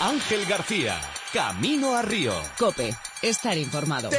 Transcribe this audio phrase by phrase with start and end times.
[0.00, 1.00] Ángel García,
[1.32, 2.32] Camino a Río.
[2.56, 4.10] Cope, estar informado.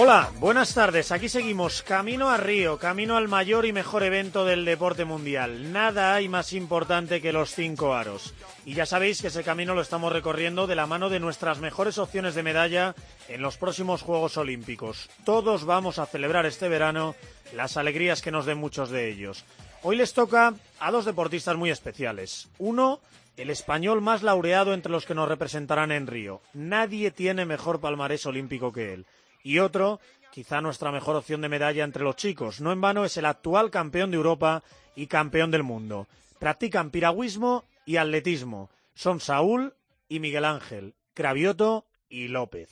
[0.00, 1.10] Hola, buenas tardes.
[1.10, 5.72] Aquí seguimos, camino a Río, camino al mayor y mejor evento del deporte mundial.
[5.72, 8.32] Nada hay más importante que los cinco aros.
[8.64, 11.98] Y ya sabéis que ese camino lo estamos recorriendo de la mano de nuestras mejores
[11.98, 12.94] opciones de medalla
[13.26, 15.10] en los próximos Juegos Olímpicos.
[15.24, 17.16] Todos vamos a celebrar este verano
[17.56, 19.44] las alegrías que nos den muchos de ellos.
[19.82, 22.46] Hoy les toca a dos deportistas muy especiales.
[22.58, 23.00] Uno,
[23.36, 26.40] el español más laureado entre los que nos representarán en Río.
[26.54, 29.06] Nadie tiene mejor palmarés olímpico que él
[29.42, 30.00] y otro,
[30.32, 32.60] quizá nuestra mejor opción de medalla entre los chicos.
[32.60, 34.62] No en vano es el actual campeón de Europa
[34.94, 36.06] y campeón del mundo.
[36.38, 38.70] Practican piragüismo y atletismo.
[38.94, 39.74] Son Saúl
[40.08, 42.68] y Miguel Ángel, Cravioto y López.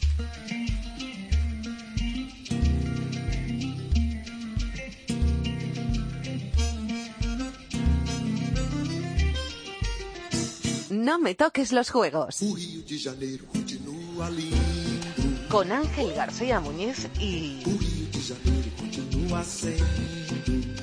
[10.91, 12.43] No me toques los juegos.
[15.49, 17.63] Con Ángel García Muñiz y...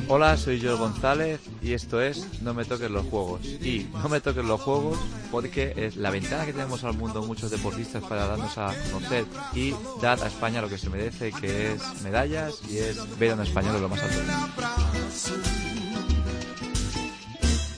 [0.08, 3.46] Hola, soy Joel González y esto es No me toques los juegos.
[3.46, 5.00] Y no me toques los juegos
[5.32, 9.74] porque es la ventana que tenemos al mundo muchos deportistas para darnos a conocer y
[10.02, 13.42] dar a España lo que se merece, que es medallas y es ver a un
[13.42, 14.18] español lo más alto.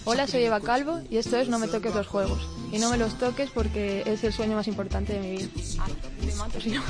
[0.04, 2.55] Hola, soy Eva Calvo y esto es No me toques los juegos.
[2.72, 5.48] Y no me los toques porque es el sueño más importante de mi vida.
[5.80, 5.88] Ah,
[6.26, 6.82] me mato si no.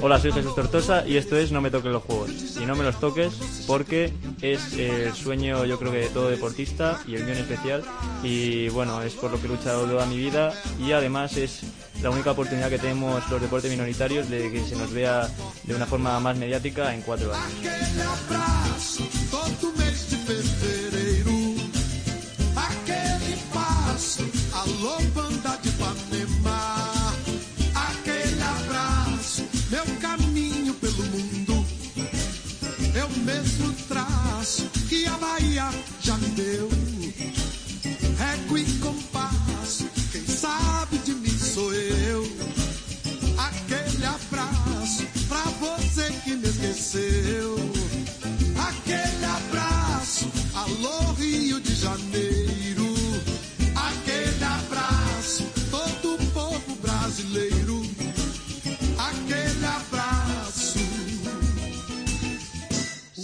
[0.00, 2.30] Hola, soy Jesús Tortosa y esto es No me toques los juegos.
[2.60, 7.00] Y no me los toques porque es el sueño yo creo que de todo deportista
[7.06, 7.84] y el mío en especial.
[8.22, 11.62] Y bueno, es por lo que he luchado toda mi vida y además es
[12.02, 15.28] la única oportunidad que tenemos los deportes minoritarios de que se nos vea
[15.64, 18.47] de una forma más mediática en cuatro años.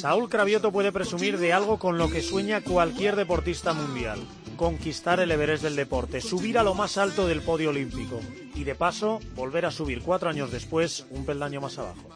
[0.04, 4.20] Saúl Cravioto puede presumir de algo con lo que sueña cualquier deportista mundial.
[4.58, 8.20] Conquistar el Everest del deporte, subir a lo más alto del podio olímpico
[8.54, 12.10] y de paso volver a subir cuatro años después un peldaño más abajo.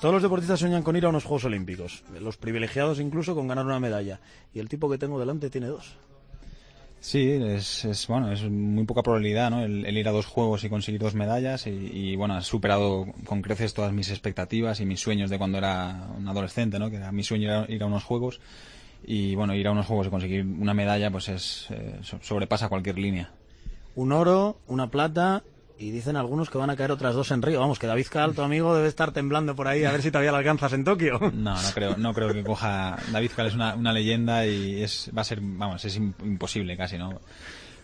[0.00, 3.66] Todos los deportistas sueñan con ir a unos Juegos Olímpicos, los privilegiados incluso con ganar
[3.66, 4.18] una medalla.
[4.52, 5.96] Y el tipo que tengo delante tiene dos.
[7.00, 9.62] Sí, es, es, bueno, es muy poca probabilidad, ¿no?
[9.62, 13.72] El, ir a dos juegos y conseguir dos medallas y, bueno, ha superado con creces
[13.72, 16.90] todas mis expectativas y mis sueños de cuando era un adolescente, ¿no?
[16.90, 18.40] Que era mi sueño era ir a unos juegos
[19.04, 22.98] y bueno, ir a unos juegos y conseguir una medalla pues es eh, sobrepasa cualquier
[22.98, 23.30] línea.
[23.94, 25.44] Un oro, una plata
[25.78, 27.60] y dicen algunos que van a caer otras dos en Río.
[27.60, 30.32] Vamos, que David Cal, tu amigo, debe estar temblando por ahí a ver si todavía
[30.32, 31.18] la alcanzas en Tokio.
[31.38, 32.98] No, no creo, no creo que coja.
[33.12, 36.98] David Cal es una, una leyenda y es, va a ser, vamos, es imposible casi,
[36.98, 37.20] ¿no?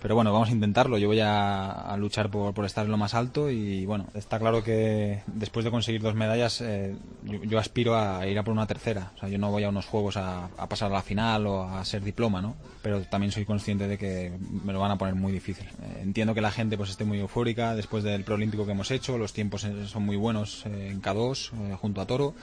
[0.05, 0.99] Pero bueno, vamos a intentarlo.
[0.99, 4.63] Yo voy a, a luchar por, estar en lo más alto y bueno, está claro
[4.63, 8.67] que después de conseguir dos medallas, eh, yo, yo, aspiro a ir a por una
[8.67, 9.13] tercera.
[9.17, 11.83] O sea, yo no voy a unos juegos a, pasar a la final o a
[11.87, 12.55] ser diploma, ¿no?
[12.83, 14.31] Pero también soy consciente de que
[14.63, 15.65] me lo van a poner muy difícil.
[15.65, 19.17] Eh, entiendo que la gente pues esté muy eufórica después del preolímpico que hemos hecho.
[19.17, 22.35] Los tiempos eh, son muy buenos en K2 junto a Toro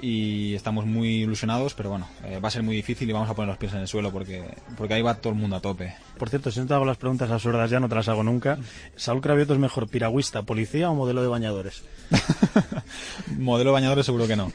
[0.00, 3.34] y estamos muy ilusionados, pero bueno, eh, va a ser muy difícil y vamos a
[3.34, 4.44] poner los pies en el suelo porque,
[4.76, 5.94] porque ahí va todo el mundo a tope.
[6.18, 8.58] Por cierto, si no te hago las preguntas absurdas ya, no te las hago nunca.
[8.96, 11.82] ¿Saúl Cravioto es mejor piragüista, policía o modelo de bañadores?
[13.38, 14.52] modelo de bañadores seguro que no.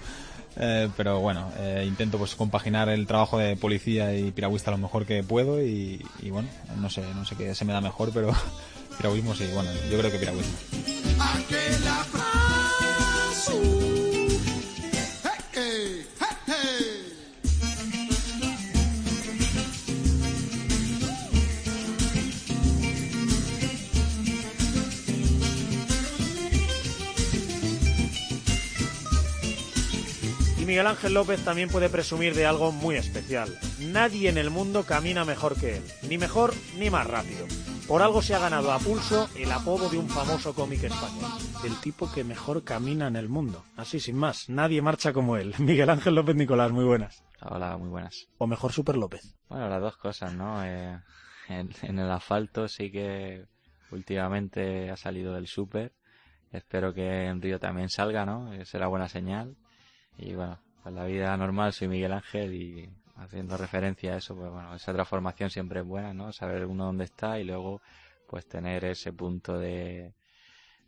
[0.57, 5.05] Eh, pero bueno, eh, intento pues compaginar el trabajo de policía y piragüista lo mejor
[5.05, 8.33] que puedo y, y bueno, no sé, no sé qué se me da mejor, pero
[8.97, 10.57] piragüismo sí, bueno, yo creo que piragüismo.
[30.71, 33.49] Miguel Ángel López también puede presumir de algo muy especial.
[33.81, 37.45] Nadie en el mundo camina mejor que él, ni mejor ni más rápido.
[37.89, 41.29] Por algo se ha ganado a pulso el apodo de un famoso cómic español.
[41.65, 43.65] El tipo que mejor camina en el mundo.
[43.75, 45.53] Así, sin más, nadie marcha como él.
[45.59, 47.21] Miguel Ángel López Nicolás, muy buenas.
[47.41, 48.29] Hola, muy buenas.
[48.37, 49.35] O mejor Super López.
[49.49, 50.63] Bueno, las dos cosas, ¿no?
[50.63, 50.97] Eh,
[51.49, 53.43] en, en el asfalto sí que
[53.91, 55.91] últimamente ha salido del Super.
[56.53, 58.53] Espero que en Río también salga, ¿no?
[58.53, 59.57] Eh, Será buena señal.
[60.17, 64.51] Y bueno, en la vida normal soy Miguel Ángel y haciendo referencia a eso, pues
[64.51, 66.31] bueno, esa transformación siempre es buena, ¿no?
[66.31, 67.81] Saber uno dónde está y luego
[68.27, 70.13] pues tener ese punto de,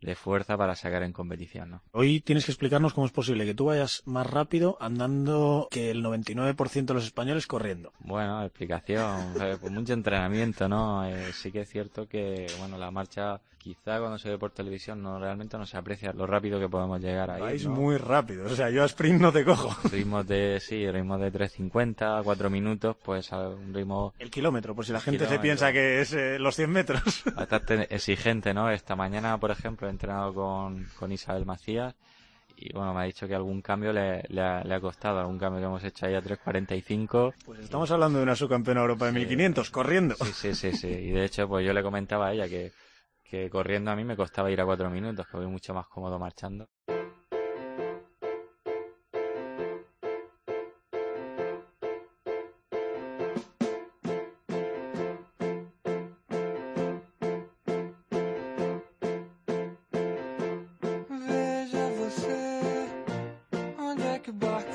[0.03, 1.81] de fuerza para sacar en competición, ¿no?
[1.91, 6.03] Hoy tienes que explicarnos cómo es posible que tú vayas más rápido andando que el
[6.03, 7.91] 99% de los españoles corriendo.
[8.00, 11.05] Bueno, explicación, pues mucho entrenamiento, ¿no?
[11.05, 15.01] Eh, sí que es cierto que, bueno, la marcha quizá cuando se ve por televisión
[15.01, 17.41] no realmente no se aprecia lo rápido que podemos llegar ahí.
[17.41, 17.71] Vais ¿no?
[17.71, 19.73] muy rápido, o sea, yo a sprint no te cojo.
[19.89, 24.85] Ritmos de, sí, ritmos de 3.50, 4 minutos, pues a un ritmo El kilómetro, por
[24.85, 25.41] si la gente se Kilómetro.
[25.41, 27.23] piensa que es eh, los 100 metros.
[27.35, 28.69] bastante exigente, ¿no?
[28.69, 31.95] Esta mañana, por ejemplo, entrenado con, con Isabel Macías
[32.56, 35.38] y bueno, me ha dicho que algún cambio le, le, ha, le ha costado, algún
[35.38, 37.34] cambio que hemos hecho ahí a 3.45.
[37.45, 40.16] Pues estamos hablando de una subcampeona Europa de 1500, corriendo.
[40.16, 40.88] Sí, sí, sí, sí.
[40.88, 42.72] Y de hecho, pues yo le comentaba a ella que,
[43.24, 46.19] que corriendo a mí me costaba ir a 4 minutos, que voy mucho más cómodo
[46.19, 46.69] marchando.
[64.44, 64.73] box.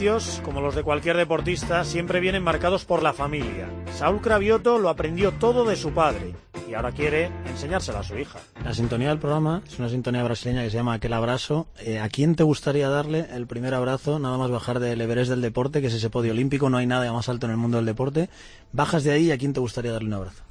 [0.00, 3.68] Inicios, como los de cualquier deportista, siempre vienen marcados por la familia.
[3.98, 6.34] Saúl Cravioto lo aprendió todo de su padre
[6.66, 8.38] y ahora quiere enseñárselo a su hija.
[8.64, 11.66] La sintonía del programa es una sintonía brasileña que se llama Aquel Abrazo.
[11.80, 15.42] Eh, ¿A quién te gustaría darle el primer abrazo, nada más bajar del Everest del
[15.42, 16.70] deporte, que es ese podio olímpico?
[16.70, 18.30] No hay nada más alto en el mundo del deporte.
[18.72, 20.42] Bajas de ahí y a quién te gustaría darle un abrazo.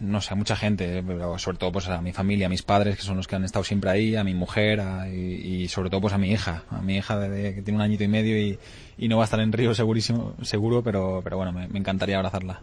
[0.00, 2.96] No sé, a mucha gente, pero sobre todo pues a mi familia, a mis padres,
[2.96, 5.90] que son los que han estado siempre ahí, a mi mujer a- y, y sobre
[5.90, 8.38] todo pues a mi hija, a mi hija de- que tiene un añito y medio
[8.38, 8.58] y,
[8.98, 12.16] y no va a estar en Río segurísimo, seguro, pero, pero bueno, me, me encantaría
[12.16, 12.60] abrazarla.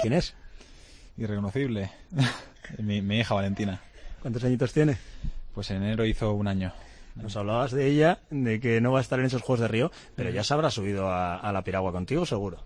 [0.00, 0.34] ¿Quién es?
[1.16, 1.90] Irreconocible.
[2.78, 3.80] mi, mi hija Valentina.
[4.22, 4.96] ¿Cuántos añitos tiene?
[5.54, 6.72] Pues en enero hizo un año.
[7.16, 9.90] Nos hablabas de ella, de que no va a estar en esos Juegos de Río,
[10.16, 12.58] pero ya se habrá subido a, a la piragua contigo, seguro.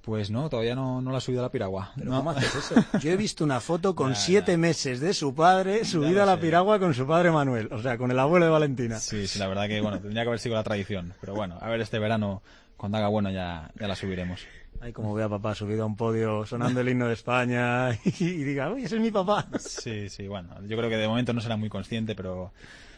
[0.00, 1.92] Pues no, todavía no, no la ha subido a la piragua.
[1.96, 2.16] ¿Pero No.
[2.18, 2.74] cómo haces eso?
[2.98, 6.34] Yo he visto una foto con Ya, siete meses de su padre subida a la
[6.36, 6.40] sé.
[6.40, 8.98] piragua con su padre Manuel, o sea, con el abuelo de Valentina.
[8.98, 11.12] Sí, sí, la verdad que bueno, tendría que haber sido la tradición.
[11.20, 12.42] Pero bueno, a ver este verano,
[12.76, 14.40] cuando haga bueno, ya, ya la subiremos.
[14.82, 18.42] Ay, como ve a papá subido a un podio sonando el himno de España y,
[18.42, 19.46] diga, uy, ese es mi papá.
[19.60, 22.50] Sí, sí, bueno, yo creo que de momento no será muy consciente, pero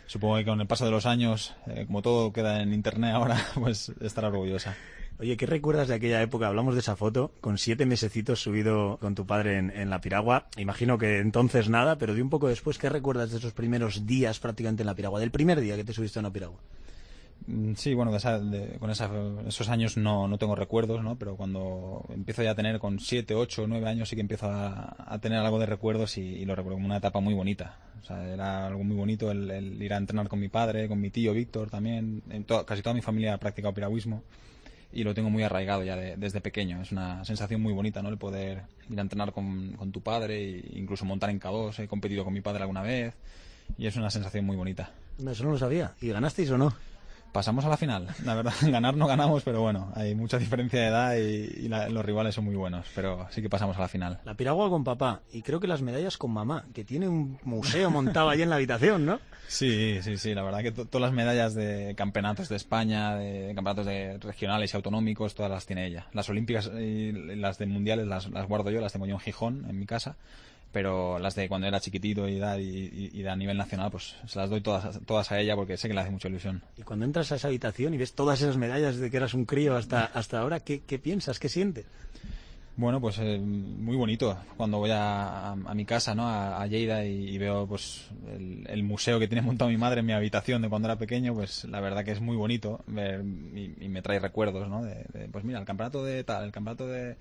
[0.07, 3.37] supongo que con el paso de los años, eh, como todo queda en internet ahora,
[3.55, 4.75] pues estará orgullosa.
[5.19, 6.47] Oye, ¿qué recuerdas de aquella época?
[6.47, 10.49] Hablamos de esa foto, con siete mesecitos subido con tu padre en, en la piragua.
[10.57, 14.41] Imagino que entonces nada, pero de un poco después, ¿qué recuerdas de esos primeros días
[14.41, 15.21] prácticamente en la piragua?
[15.21, 16.61] Del primer día que te subiste a una piragua.
[17.47, 19.11] Mm, Sí, bueno, de esa- de- con esa-
[19.47, 21.17] esos años no, no tengo recuerdos, ¿no?
[21.19, 24.97] Pero cuando empiezo ya a tener con 7, 8, 9 años sí que empiezo a,
[24.99, 27.77] a tener algo de recuerdos y, y lo recuerdo como una etapa muy bonita.
[28.03, 31.01] O sea, era algo muy bonito el, el ir a entrenar con mi padre, con
[31.01, 32.23] mi tío Víctor también.
[32.31, 34.23] En to- casi toda mi familia ha practicado piragüismo
[34.93, 36.81] y lo tengo muy arraigado ya de- desde pequeño.
[36.81, 38.09] Es una sensación muy bonita, ¿no?
[38.09, 41.79] El poder ir a entrenar con, con tu padre e incluso montar en K2.
[41.81, 43.15] He competido con mi padre alguna vez
[43.77, 44.91] y es una sensación muy bonita.
[45.27, 45.93] Eso no lo sabía.
[46.01, 46.75] ¿Y ganasteis o no?
[47.35, 48.07] Pasamos a la final.
[48.25, 51.89] La verdad, ganar no ganamos, pero bueno, hay mucha diferencia de edad y, y la-
[51.89, 52.87] los rivales son muy buenos.
[52.95, 54.21] Pero sí que pasamos a la final.
[54.25, 57.91] La piragua con papá y creo que las medallas con mamá, que tiene un museo
[57.91, 59.19] montado ahí en la habitación, ¿no?
[59.47, 60.33] Sí, sí, sí.
[60.35, 64.73] La verdad que to- todas las medallas de campeonatos de España, de campeonatos de regionales
[64.73, 66.07] y autonómicos, todas las tiene ella.
[66.15, 69.67] Las olímpicas y las de mundiales las, las guardo yo, las tengo yo en Gijón,
[69.69, 70.17] en mi casa.
[70.75, 74.39] Pero las de cuando era chiquitito y, da- y, y- a nivel nacional, pues se
[74.39, 76.61] las doy todas, todas a ella porque sé que le hace mucha ilusión.
[76.77, 79.47] Y cuando entras a esa habitación y ves todas esas medallas desde que eras un
[79.47, 81.39] crío hasta, hasta ahora, ¿qué, qué piensas?
[81.39, 81.87] ¿Qué sientes?
[82.77, 84.37] Bueno, pues eh, muy bonito.
[84.57, 86.29] Cuando voy a, a- a mi casa, ¿no?
[86.29, 90.01] A, a Lleida y, y veo pues el, el museo que tiene montado mi madre
[90.01, 93.23] en mi habitación de cuando era pequeño, pues la verdad que es muy bonito ver
[93.55, 94.83] y, y me trae recuerdos, ¿no?
[94.83, 97.15] De, de, pues mira, el campeonato de tal, el campeonato de...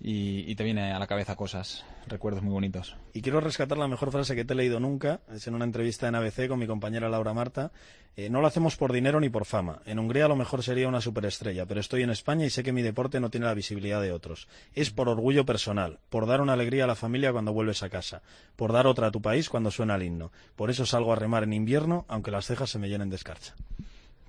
[0.00, 2.96] Y, y te viene a la cabeza cosas, recuerdos muy bonitos.
[3.12, 5.20] Y quiero rescatar la mejor frase que te he leído nunca.
[5.32, 7.72] Es en una entrevista en ABC con mi compañera Laura Marta.
[8.18, 9.82] Eh, no lo hacemos por dinero ni por fama.
[9.84, 12.72] En Hungría a lo mejor sería una superestrella, pero estoy en España y sé que
[12.72, 14.48] mi deporte no tiene la visibilidad de otros.
[14.74, 18.22] Es por orgullo personal, por dar una alegría a la familia cuando vuelves a casa,
[18.56, 20.32] por dar otra a tu país cuando suena el himno.
[20.56, 23.54] Por eso salgo a remar en invierno, aunque las cejas se me llenen de escarcha.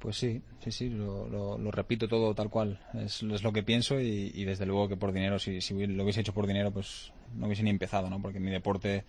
[0.08, 2.80] Pues sí, sí, sí, lo, repito todo tal cual.
[2.94, 6.22] Es, es lo que pienso y, desde luego que por dinero, si, si lo hubiese
[6.22, 8.22] hecho por dinero, pues no hubiese ni empezado, ¿no?
[8.22, 9.04] Porque mi deporte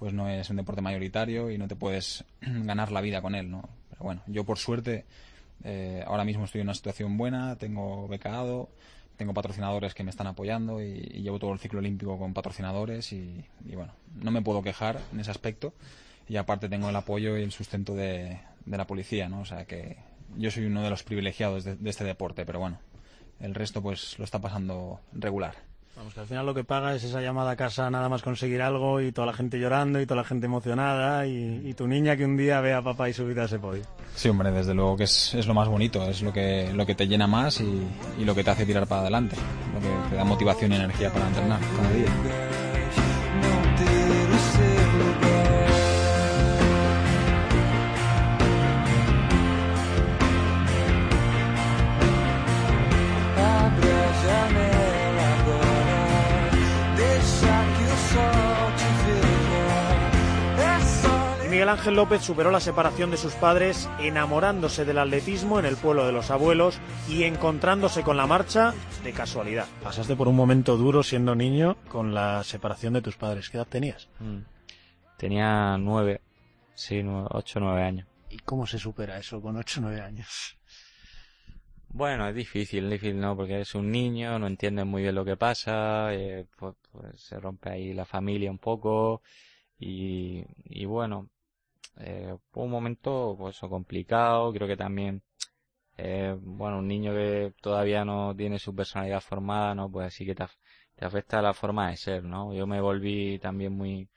[0.00, 3.52] pues no es un deporte mayoritario y no te puedes ganar la vida con él,
[3.52, 3.68] ¿no?
[3.88, 5.04] Pero bueno, yo por suerte
[5.62, 8.68] eh, ahora mismo estoy en una situación buena, tengo becado,
[9.16, 13.12] tengo patrocinadores que me están apoyando y, y llevo todo el ciclo olímpico con patrocinadores
[13.12, 15.72] y, y bueno, no me puedo quejar en ese aspecto
[16.28, 19.42] y aparte tengo el apoyo y el sustento de, de la policía, ¿no?
[19.42, 22.78] O sea que yo soy uno de los privilegiados de, de este deporte, pero bueno,
[23.40, 25.54] el resto pues lo está pasando regular.
[25.94, 28.62] Vamos, que al final lo que paga es esa llamada a casa nada más conseguir
[28.62, 32.16] algo y toda la gente llorando y toda la gente emocionada y, y tu niña
[32.16, 33.82] que un día ve a papá y subir a ese podio.
[34.14, 36.94] Sí, hombre, desde luego que es, es lo más bonito, es lo que, lo que
[36.94, 37.82] te llena más y,
[38.18, 39.36] y lo que te hace tirar para adelante,
[39.74, 42.51] lo que te da motivación y energía para entrenar cada día.
[61.62, 66.04] Miguel Ángel López superó la separación de sus padres enamorándose del atletismo en el pueblo
[66.04, 69.68] de los abuelos y encontrándose con la marcha de casualidad.
[69.80, 73.48] Pasaste por un momento duro siendo niño con la separación de tus padres.
[73.48, 74.08] ¿Qué edad tenías?
[74.18, 74.38] Mm.
[75.16, 76.22] Tenía nueve,
[76.74, 78.08] sí, nueve, ocho, nueve años.
[78.28, 80.58] ¿Y cómo se supera eso con 8 o 9 años?
[81.90, 83.36] Bueno, es difícil, difícil, ¿no?
[83.36, 87.38] Porque eres un niño, no entiendes muy bien lo que pasa, eh, pues, pues se
[87.38, 89.22] rompe ahí la familia un poco
[89.78, 91.28] y, y bueno,
[91.98, 95.22] eh, un momento pues complicado, creo que también,
[95.98, 99.90] eh, bueno, un niño que todavía no tiene su personalidad formada, ¿no?
[99.90, 100.56] Pues sí que te, af-
[100.96, 102.54] te afecta la forma de ser, ¿no?
[102.54, 104.08] Yo me volví también muy,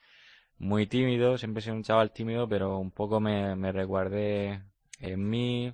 [0.59, 4.61] muy tímido, siempre he sido un chaval tímido, pero un poco me, me resguardé
[4.99, 5.73] en mí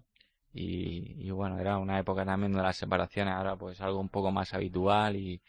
[0.54, 4.32] y, y bueno, era una época también de las separaciones, ahora pues algo un poco
[4.32, 5.42] más habitual y,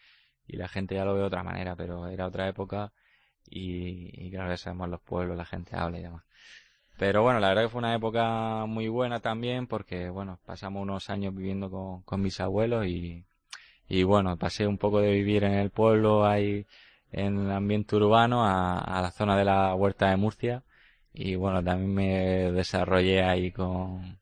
[0.47, 2.93] y la gente ya lo ve de otra manera, pero era otra época
[3.49, 6.23] y, y claro que sabemos los pueblos, la gente habla y demás.
[7.03, 11.09] Pero bueno, la verdad que fue una época muy buena también porque bueno, pasamos unos
[11.09, 13.25] años viviendo con, con mis abuelos y,
[13.89, 16.65] y bueno, pasé un poco de vivir en el pueblo ahí
[17.11, 20.63] en el ambiente urbano a, la zona de la huerta de Murcia
[21.13, 24.17] y bueno, también me desarrollé ahí con,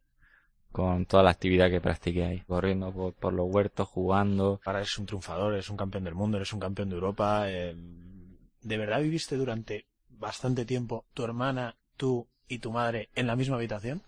[0.71, 4.59] con toda la actividad que practiqué ahí, corriendo por, por los huertos, jugando.
[4.65, 7.43] Ahora eres un triunfador, eres un campeón del mundo, eres un campeón de Europa.
[7.45, 7.75] eh,
[8.63, 13.55] ¿De verdad viviste durante bastante tiempo tu hermana, tú y tu madre en la misma
[13.55, 14.01] habitación?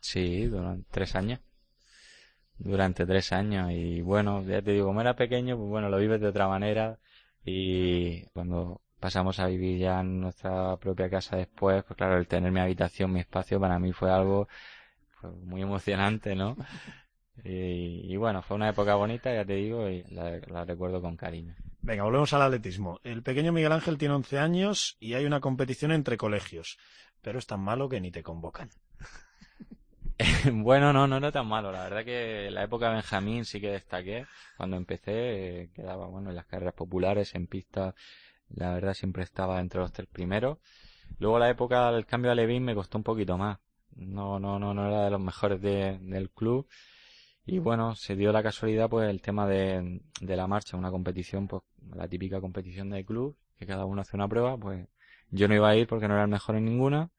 [0.00, 1.40] Sí, durante tres años.
[2.58, 3.70] Durante tres años.
[3.72, 6.98] Y bueno, ya te digo, como era pequeño, pues bueno, lo vives de otra manera.
[7.44, 12.52] Y cuando pasamos a vivir ya en nuestra propia casa después, pues claro, el tener
[12.52, 14.48] mi habitación, mi espacio, para mí fue algo
[15.20, 16.56] pues, muy emocionante, ¿no?
[17.42, 21.16] Y, y bueno, fue una época bonita, ya te digo, y la, la recuerdo con
[21.16, 21.52] cariño.
[21.82, 23.00] Venga, volvemos al atletismo.
[23.02, 26.78] El pequeño Miguel Ángel tiene 11 años y hay una competición entre colegios,
[27.24, 28.70] pero es tan malo que ni te convocan.
[30.52, 31.72] Bueno, no, no era tan malo.
[31.72, 34.26] La verdad que la época de Benjamín sí que destaqué.
[34.56, 37.94] Cuando empecé, eh, quedaba, bueno, en las carreras populares, en pista,
[38.50, 40.58] la verdad siempre estaba entre los tres primeros.
[41.18, 43.58] Luego la época del cambio a Levin me costó un poquito más.
[43.96, 46.68] No, no, no, no era de los mejores de- del club.
[47.46, 51.48] Y bueno, se dio la casualidad, pues, el tema de, de la marcha, una competición,
[51.48, 51.62] pues,
[51.94, 54.86] la típica competición del club, que cada uno hace una prueba, pues,
[55.30, 57.10] yo no iba a ir porque no era el mejor en ninguna.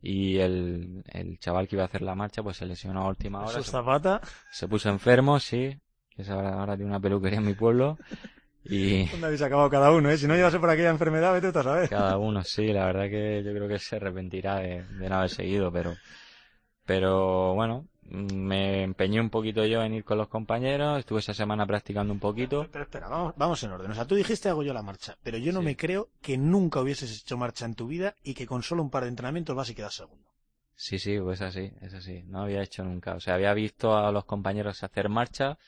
[0.00, 3.44] Y el, el chaval que iba a hacer la marcha, pues se lesionó a última
[3.44, 3.60] hora.
[3.60, 4.20] ¿Eso se- Zapata?
[4.50, 5.78] se puso enfermo, sí.
[6.10, 7.98] Que es ahora, ahora tiene una peluquería en mi pueblo.
[8.64, 10.18] Y ¿Dónde habéis acabado cada uno, eh?
[10.18, 11.90] Si no llevase por aquella enfermedad, vete tú a saber.
[11.90, 15.30] cada uno, sí, la verdad que yo creo que se arrepentirá de, de no haber
[15.30, 15.94] seguido, pero,
[16.86, 21.66] pero bueno, me empeñé un poquito yo en ir con los compañeros, estuve esa semana
[21.66, 22.66] practicando un poquito.
[22.70, 23.90] Pero espera, vamos, vamos en orden.
[23.90, 26.80] O sea, tú dijiste hago yo la marcha, pero yo no me creo que nunca
[26.80, 29.70] hubieses hecho marcha en tu vida y que con solo un par de entrenamientos vas
[29.70, 30.28] y quedas segundo.
[30.74, 32.22] Sí, sí, pues así, es así.
[32.28, 33.14] No había hecho nunca.
[33.14, 35.58] O sea, había visto a los compañeros hacer marcha.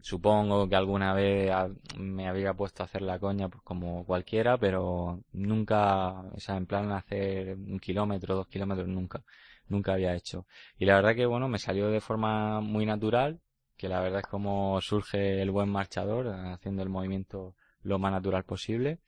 [0.00, 1.50] Supongo que alguna vez
[1.96, 6.66] me había puesto a hacer la coña, pues como cualquiera, pero nunca, o sea, en
[6.66, 9.22] plan hacer un kilómetro, dos kilómetros, nunca,
[9.68, 10.46] nunca había hecho.
[10.78, 13.40] Y la verdad que, bueno, me salió de forma muy natural,
[13.76, 18.44] que la verdad es como surge el buen marchador, haciendo el movimiento lo más natural
[18.44, 19.00] posible.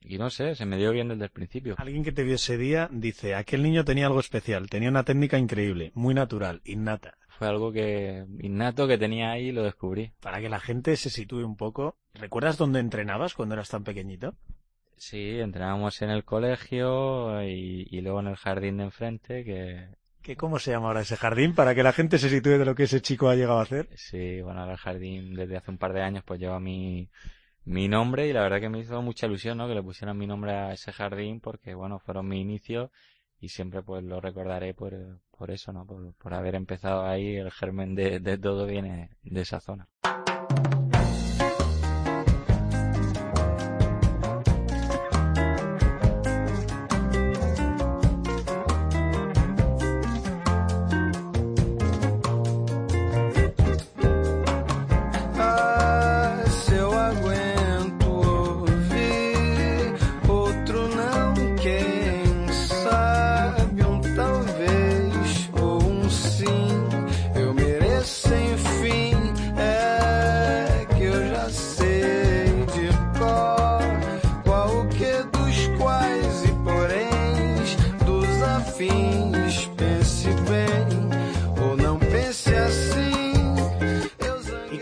[0.00, 1.76] Y no sé, se me dio bien desde el principio.
[1.78, 5.38] Alguien que te vio ese día dice, aquel niño tenía algo especial, tenía una técnica
[5.38, 7.16] increíble, muy natural, innata.
[7.28, 10.12] Fue algo que innato que tenía ahí y lo descubrí.
[10.20, 14.36] Para que la gente se sitúe un poco, ¿recuerdas dónde entrenabas cuando eras tan pequeñito?
[14.96, 19.88] Sí, entrenábamos en el colegio y, y luego en el jardín de enfrente, que
[20.24, 21.54] ¿Qué, ¿Cómo se llama ahora ese jardín?
[21.54, 23.90] Para que la gente se sitúe de lo que ese chico ha llegado a hacer.
[23.94, 27.10] sí, bueno, ahora el jardín desde hace un par de años pues lleva mi,
[27.66, 29.68] mi nombre y la verdad que me hizo mucha ilusión, ¿no?
[29.68, 32.90] Que le pusieran mi nombre a ese jardín porque, bueno, fueron mi inicio
[33.38, 34.94] y siempre pues lo recordaré por,
[35.36, 35.84] por eso, ¿no?
[35.84, 39.88] Por, por haber empezado ahí, el germen de, de todo viene de esa zona.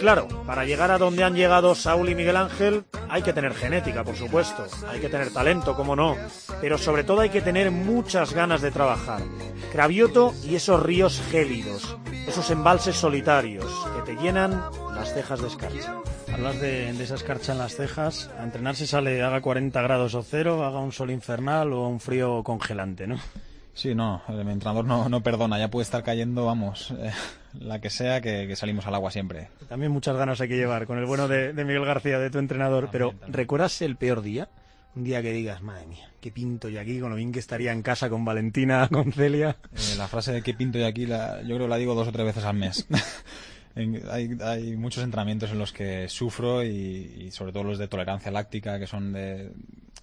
[0.03, 4.03] Claro, para llegar a donde han llegado Saúl y Miguel Ángel hay que tener genética,
[4.03, 6.17] por supuesto, hay que tener talento, como no,
[6.61, 9.23] pero sobre todo hay que tener muchas ganas de trabajar.
[9.71, 14.61] Cravioto y esos ríos gélidos, esos embalses solitarios que te llenan
[14.93, 15.95] las cejas de escarcha.
[16.35, 18.29] Hablas de, de esa escarcha en las cejas.
[18.41, 22.01] A entrenar se sale, haga 40 grados o cero, haga un sol infernal o un
[22.01, 23.19] frío congelante, ¿no?
[23.75, 27.13] Sí, no, el entrenador no, no perdona, ya puede estar cayendo, vamos, eh,
[27.59, 29.49] la que sea, que, que salimos al agua siempre.
[29.69, 32.39] También muchas ganas hay que llevar con el bueno de, de Miguel García, de tu
[32.39, 32.89] entrenador.
[32.93, 34.49] Pero, ¿recuerdas el peor día?
[34.95, 37.73] Un día que digas, madre mía, qué pinto yo aquí, con lo bien que estaría
[37.73, 39.57] en casa con Valentina, con Celia.
[39.75, 42.09] Eh, la frase de qué pinto yo aquí, la, yo creo que la digo dos
[42.09, 42.87] o tres veces al mes.
[43.75, 47.89] En- hay, hay muchos entrenamientos en los que sufro y, y sobre todo los de
[47.89, 49.51] tolerancia láctica, que son de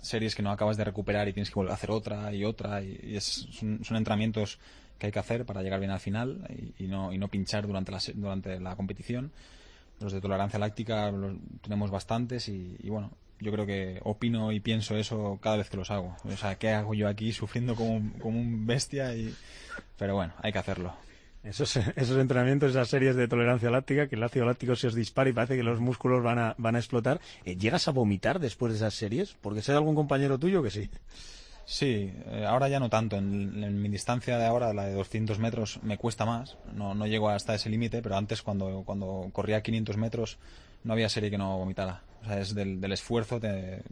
[0.01, 2.81] series que no acabas de recuperar y tienes que volver a hacer otra y otra.
[2.81, 4.57] Y, y es- son, son entrenamientos
[4.99, 7.91] que hay que hacer para llegar bien al final y, no, y no pinchar durante
[7.91, 9.31] la, durante la competición.
[9.99, 14.59] Los de tolerancia láctica los tenemos bastantes y, y bueno, yo creo que opino y
[14.59, 16.15] pienso eso cada vez que los hago.
[16.25, 19.15] O sea, ¿qué hago yo aquí sufriendo como, un- como un bestia?
[19.15, 19.33] Y...
[19.97, 20.93] Pero bueno, hay que hacerlo.
[21.43, 25.29] Esos, esos entrenamientos, esas series de tolerancia láctica, que el ácido láctico se os dispara
[25.29, 27.19] y parece que los músculos van a, van a explotar.
[27.45, 29.35] Eh, ¿Llegas a vomitar después de esas series?
[29.41, 30.89] Porque sé de algún compañero tuyo que sí.
[31.71, 33.15] Sí, eh, ahora ya no tanto.
[33.15, 36.58] En, en mi distancia de ahora, la de 200 metros, me cuesta más.
[36.73, 40.39] No, no llego hasta ese límite, pero antes cuando, cuando corría 500 metros
[40.84, 42.01] no había serie que no vomitara.
[42.23, 43.39] O sea, es del, del esfuerzo.
[43.39, 43.84] Te...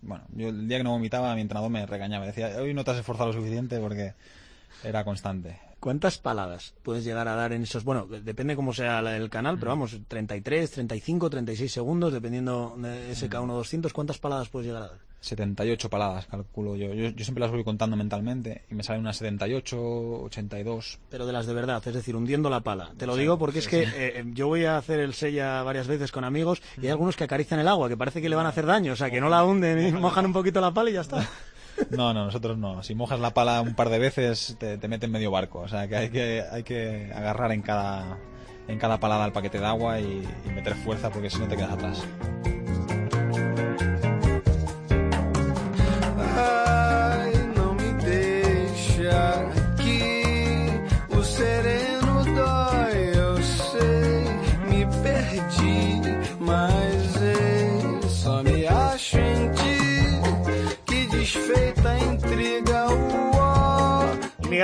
[0.00, 2.24] Bueno, yo el día que no vomitaba mi entrenador me regañaba.
[2.24, 4.14] Decía, hoy no te has esforzado lo suficiente porque
[4.84, 5.58] era constante.
[5.80, 7.82] ¿Cuántas paladas puedes llegar a dar en esos?
[7.82, 13.48] Bueno, depende cómo sea el canal, pero vamos, 33, 35, 36 segundos, dependiendo de SK1
[13.48, 15.13] 200, ¿cuántas paladas puedes llegar a dar?
[15.24, 16.92] 78 paladas, calculo yo.
[16.94, 17.08] yo.
[17.08, 19.76] Yo siempre las voy contando mentalmente y me salen unas 78,
[20.24, 20.98] 82.
[21.10, 22.92] Pero de las de verdad, es decir, hundiendo la pala.
[22.96, 23.92] Te lo Sí, digo porque sí, es que sí.
[23.96, 27.24] eh, yo voy a hacer el sella varias veces con amigos y hay algunos que
[27.24, 29.28] acarician el agua, que parece que le van a hacer daño, o sea, que no
[29.28, 31.26] la hunden y mojan un poquito la pala y ya está.
[31.90, 32.84] No, no, nosotros no.
[32.84, 35.58] Si mojas la pala un par de veces, te, te meten medio barco.
[35.58, 38.16] O sea, que hay que, hay que agarrar en cada,
[38.68, 41.56] en cada palada el paquete de agua y, y meter fuerza porque si no te
[41.56, 42.04] quedas atrás.
[49.04, 49.63] Yeah.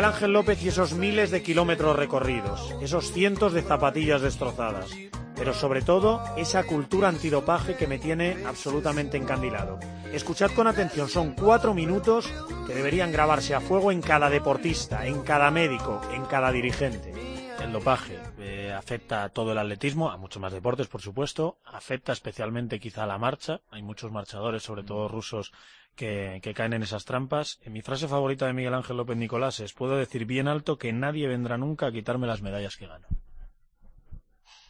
[0.01, 4.89] Miguel Ángel López y esos miles de kilómetros recorridos, esos cientos de zapatillas destrozadas,
[5.37, 9.79] pero sobre todo esa cultura antidopaje que me tiene absolutamente encandilado.
[10.11, 12.33] Escuchad con atención, son cuatro minutos
[12.67, 17.13] que deberían grabarse a fuego en cada deportista, en cada médico, en cada dirigente.
[17.63, 21.59] El dopaje eh, afecta a todo el atletismo, a muchos más deportes, por supuesto.
[21.65, 23.61] Afecta especialmente quizá a la marcha.
[23.71, 25.53] Hay muchos marchadores, sobre todo rusos,
[25.95, 27.61] que, que caen en esas trampas.
[27.63, 30.93] En mi frase favorita de Miguel Ángel López Nicolás es, puedo decir bien alto que
[30.93, 33.07] nadie vendrá nunca a quitarme las medallas que gano.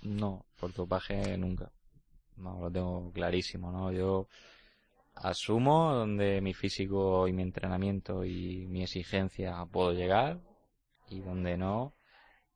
[0.02, 1.70] No, por dopaje nunca.
[2.36, 3.92] No, lo tengo clarísimo, ¿no?
[3.92, 4.28] Yo
[5.14, 10.40] asumo donde mi físico y mi entrenamiento y mi exigencia puedo llegar
[11.08, 11.94] y donde no,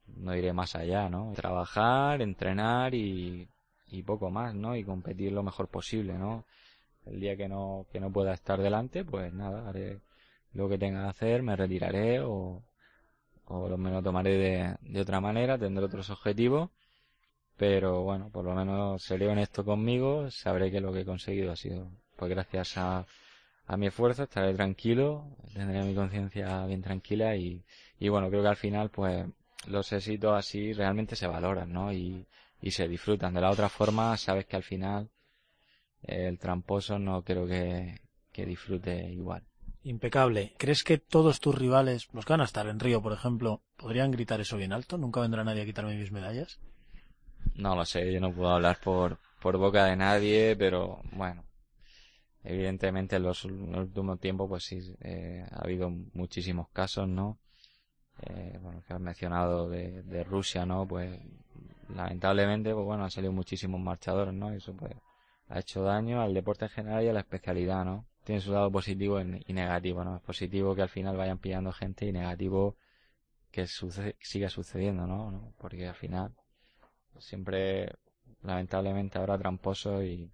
[0.06, 1.32] no iré más allá, ¿no?
[1.34, 3.48] Trabajar, entrenar y,
[3.88, 4.76] y poco más, ¿no?
[4.76, 6.44] Y competir lo mejor posible, ¿no?
[7.06, 10.00] El día que no, que no pueda estar delante, pues nada, haré
[10.54, 12.62] lo que tenga que hacer, me retiraré o,
[13.46, 16.70] o me lo tomaré de, de otra manera, tendré otros objetivos
[17.56, 21.56] pero bueno, por lo menos seré honesto conmigo, sabré que lo que he conseguido ha
[21.56, 23.06] sido pues gracias a,
[23.66, 27.64] a mi esfuerzo, estaré tranquilo, tendré mi conciencia bien tranquila y,
[27.98, 29.26] y bueno, creo que al final pues
[29.66, 31.92] los éxitos así realmente se valoran, ¿no?
[31.92, 32.26] Y,
[32.60, 33.34] y se disfrutan.
[33.34, 35.10] De la otra forma, sabes que al final
[36.02, 38.00] el tramposo no creo que,
[38.32, 39.44] que disfrute igual.
[39.82, 40.54] Impecable.
[40.58, 44.10] ¿Crees que todos tus rivales, los que van a estar en Río, por ejemplo, podrían
[44.10, 44.96] gritar eso bien alto?
[44.96, 46.58] ¿Nunca vendrá nadie a quitarme mis medallas?
[47.54, 51.44] No lo sé, yo no puedo hablar por, por boca de nadie, pero bueno,
[52.42, 57.38] evidentemente en los, últimos tiempos pues sí, eh, ha habido muchísimos casos, ¿no?
[58.22, 60.86] Eh, bueno, que has mencionado de, Rusia, ¿no?
[60.86, 61.20] Pues
[61.88, 64.52] lamentablemente, pues bueno, han salido muchísimos marchadores, ¿no?
[64.52, 64.92] Y eso pues
[65.48, 68.06] ha hecho daño al deporte en general y a la especialidad, ¿no?
[68.24, 70.16] Tiene su lado positivo y negativo, ¿no?
[70.16, 72.76] Es positivo que al final vayan pillando gente y negativo
[73.50, 75.52] que suce siga sucediendo, ¿no?
[75.58, 76.34] Porque al final
[77.18, 77.92] siempre
[78.42, 80.30] lamentablemente habrá tramposo y,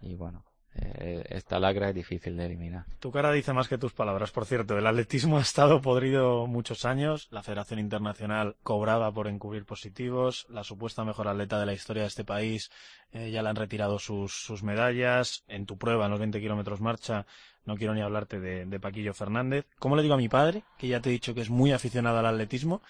[0.00, 2.84] y bueno, eh, esta lacra es difícil de eliminar.
[3.00, 4.30] Tu cara dice más que tus palabras.
[4.30, 7.28] Por cierto, el atletismo ha estado podrido muchos años.
[7.30, 10.46] La Federación Internacional cobraba por encubrir positivos.
[10.48, 12.70] La supuesta mejor atleta de la historia de este país
[13.12, 15.44] eh, ya le han retirado sus, sus medallas.
[15.48, 17.26] En tu prueba, en los 20 kilómetros marcha,
[17.64, 19.66] no quiero ni hablarte de, Paquillo Fernández.
[19.78, 22.18] ¿Cómo le digo a mi padre, que ya te he dicho que es muy aficionado
[22.18, 22.82] al atletismo,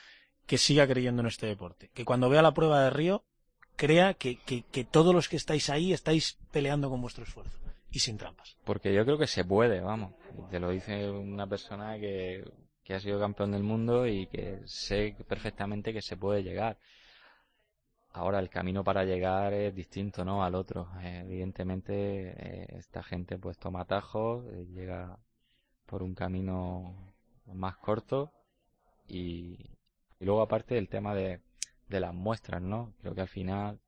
[0.47, 1.91] que siga creyendo en este deporte?
[1.95, 3.25] Que cuando vea la prueba de Río,
[3.77, 7.99] crea que, que, que todos los que estáis ahí estáis peleando con vuestro esfuerzo y
[8.01, 8.57] sin trampas.
[8.65, 10.15] Porque yo creo que se puede, vamos.
[10.51, 12.45] Te lo dice una persona que,
[12.85, 16.79] que ha sido campeón del mundo y que sé perfectamente que se puede llegar.
[18.13, 20.43] Ahora el camino para llegar es distinto, ¿no?
[20.43, 20.89] Al otro.
[21.03, 25.19] Eh, evidentemente eh, esta gente pues toma atajos, eh, llega
[25.87, 27.15] por un camino
[27.47, 28.33] más corto
[29.07, 29.71] y,
[30.19, 31.41] y luego aparte el tema de,
[31.89, 32.95] de las muestras, ¿no?
[33.01, 33.81] Creo que al final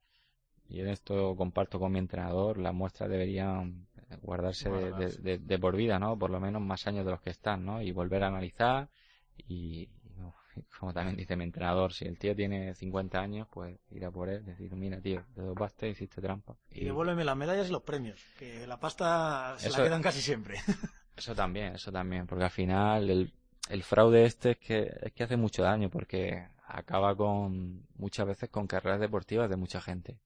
[0.70, 3.88] y en esto comparto con mi entrenador, las muestras deberían
[4.23, 6.18] guardarse de, de, de, por vida, ¿no?
[6.18, 7.83] Por lo menos más años de los que están, ¿no?
[7.83, 8.88] Y volver a analizar
[9.49, 9.88] y,
[10.79, 14.29] como también dice mi entrenador, si el tío tiene 50 años, pues ir a por
[14.29, 16.57] él, decir, mira tío, te dopaste, hiciste trampa.
[16.70, 20.03] Y, y devuélveme las medallas y los premios, que la pasta se eso, la quedan
[20.03, 20.59] casi siempre.
[21.16, 23.33] eso también, eso también, porque al final el,
[23.68, 28.51] el fraude este es que, es que hace mucho daño, porque acaba con, muchas veces
[28.51, 30.18] con carreras deportivas de mucha gente.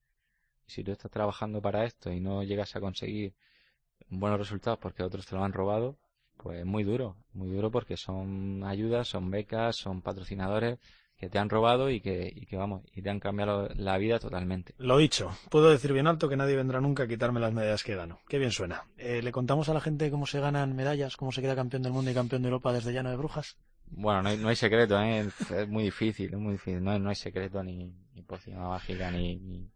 [0.66, 3.35] Y si tú estás trabajando para esto y no llegas a conseguir
[4.09, 5.98] buenos resultados porque otros te lo han robado,
[6.37, 10.78] pues es muy duro, muy duro porque son ayudas, son becas, son patrocinadores
[11.16, 14.18] que te han robado y que, y que vamos, y te han cambiado la vida
[14.18, 14.74] totalmente.
[14.78, 17.94] Lo dicho, puedo decir bien alto que nadie vendrá nunca a quitarme las medallas que
[17.94, 18.20] gano.
[18.28, 18.85] Qué bien suena.
[18.96, 21.92] Eh, ¿Le contamos a la gente cómo se ganan medallas, cómo se queda campeón del
[21.92, 23.57] mundo y campeón de Europa desde Llano de Brujas?
[23.87, 25.28] Bueno, no hay, no hay secreto, ¿eh?
[25.57, 26.83] es muy difícil, es muy difícil.
[26.83, 29.70] No, no hay secreto ni, ni poción mágica ni, ni,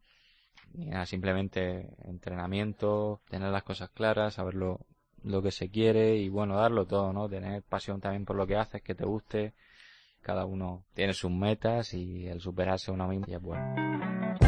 [0.74, 4.80] ni nada, simplemente entrenamiento, tener las cosas claras, saber lo,
[5.22, 7.28] lo que se quiere y bueno, darlo todo, ¿no?
[7.28, 9.54] Tener pasión también por lo que haces, que te guste.
[10.20, 14.47] Cada uno tiene sus metas y el superarse uno mismo ya es bueno.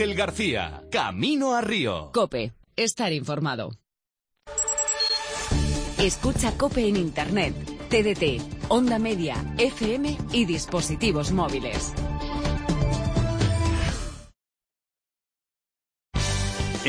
[0.00, 2.10] Ángel García, Camino a Río.
[2.14, 3.72] Cope, estar informado.
[5.98, 7.54] Escucha Cope en Internet,
[7.90, 11.92] TDT, Onda Media, FM y dispositivos móviles.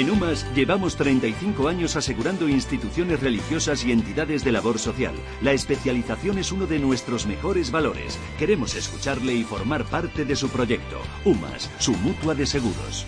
[0.02, 5.14] En UMAS llevamos 35 años asegurando instituciones religiosas y entidades de labor social.
[5.44, 8.18] La especialización es uno de nuestros mejores valores.
[8.40, 10.98] Queremos escucharle y formar parte de su proyecto.
[11.24, 13.06] UMAS, su mutua de seguros.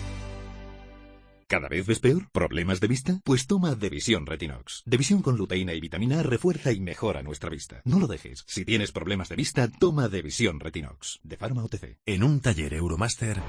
[1.46, 2.30] ¿Cada vez ves peor?
[2.32, 3.20] ¿Problemas de vista?
[3.22, 4.82] Pues toma Devisión Retinox.
[4.86, 7.82] Devisión con luteína y vitamina A refuerza y mejora nuestra vista.
[7.84, 8.44] No lo dejes.
[8.46, 11.20] Si tienes problemas de vista, toma Devisión Retinox.
[11.22, 11.98] De Pharma OTC.
[12.06, 13.40] En un taller Euromaster.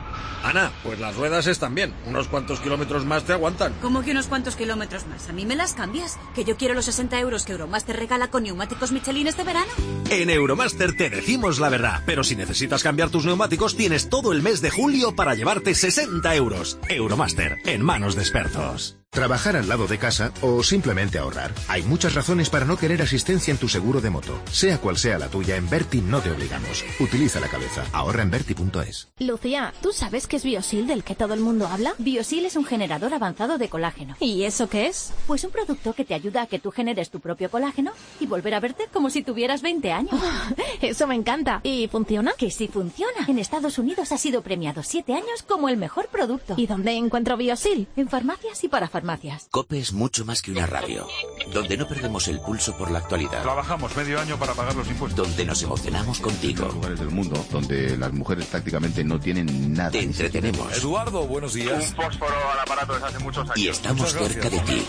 [0.44, 1.94] Ana, pues las ruedas están bien.
[2.06, 3.74] Unos cuantos kilómetros más te aguantan.
[3.82, 5.30] ¿Cómo que unos cuantos kilómetros más?
[5.30, 6.20] ¿A mí me las cambias?
[6.34, 9.72] ¿Que yo quiero los 60 euros que Euromaster regala con neumáticos Michelin este verano?
[10.10, 14.42] En Euromaster te decimos la verdad, pero si necesitas cambiar tus neumáticos tienes todo el
[14.42, 16.78] mes de julio para llevarte 60 euros.
[16.90, 18.98] Euromaster, en manos de.
[19.16, 21.54] Trabajar al lado de casa o simplemente ahorrar.
[21.70, 24.38] Hay muchas razones para no querer asistencia en tu seguro de moto.
[24.52, 26.84] Sea cual sea la tuya, en Berti no te obligamos.
[27.00, 27.86] Utiliza la cabeza.
[27.94, 29.08] Ahorra en Berti.es.
[29.20, 31.94] Lucía, ¿tú sabes qué es Biosil del que todo el mundo habla?
[31.98, 34.18] Biosil es un generador avanzado de colágeno.
[34.20, 35.14] ¿Y eso qué es?
[35.28, 38.54] Pues un producto que te ayuda a que tú generes tu propio colágeno y volver
[38.54, 40.22] a verte como si tuvieras 20 años.
[40.82, 41.62] eso me encanta.
[41.64, 42.34] ¿Y funciona?
[42.38, 43.26] Que sí funciona.
[43.30, 46.56] En Estados Unidos ha sido premiado 7 años como el mejor producto.
[46.58, 47.88] ¿Y dónde encuentro Biosil?
[47.96, 49.05] En farmacias y para farmacias.
[49.52, 51.08] COPE es mucho más que una radio,
[51.54, 53.44] donde no perdemos el pulso por la actualidad.
[53.44, 55.28] Trabajamos medio año para pagar los impuestos.
[55.28, 56.68] Donde nos emocionamos contigo.
[56.70, 59.92] lugares del mundo donde las mujeres prácticamente no tienen nada.
[59.92, 60.76] Te entretenemos.
[60.78, 61.90] Eduardo, buenos días.
[61.92, 63.58] Un fósforo al aparato desde hace muchos años.
[63.58, 64.86] Y estamos cerca de ti.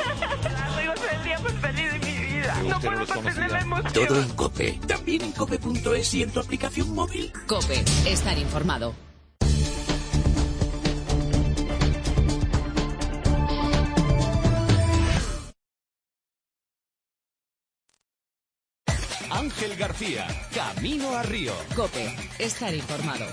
[0.75, 2.63] Soy el día más feliz de mi vida.
[2.69, 3.93] No puedo contener la emoción.
[3.93, 4.81] Todo en COPE.
[4.87, 7.33] También en cope.es y en tu aplicación móvil.
[7.47, 8.95] Cope, estar informado.
[19.47, 21.53] Ángel García, Camino a Río.
[21.77, 23.27] Cope, estar informado.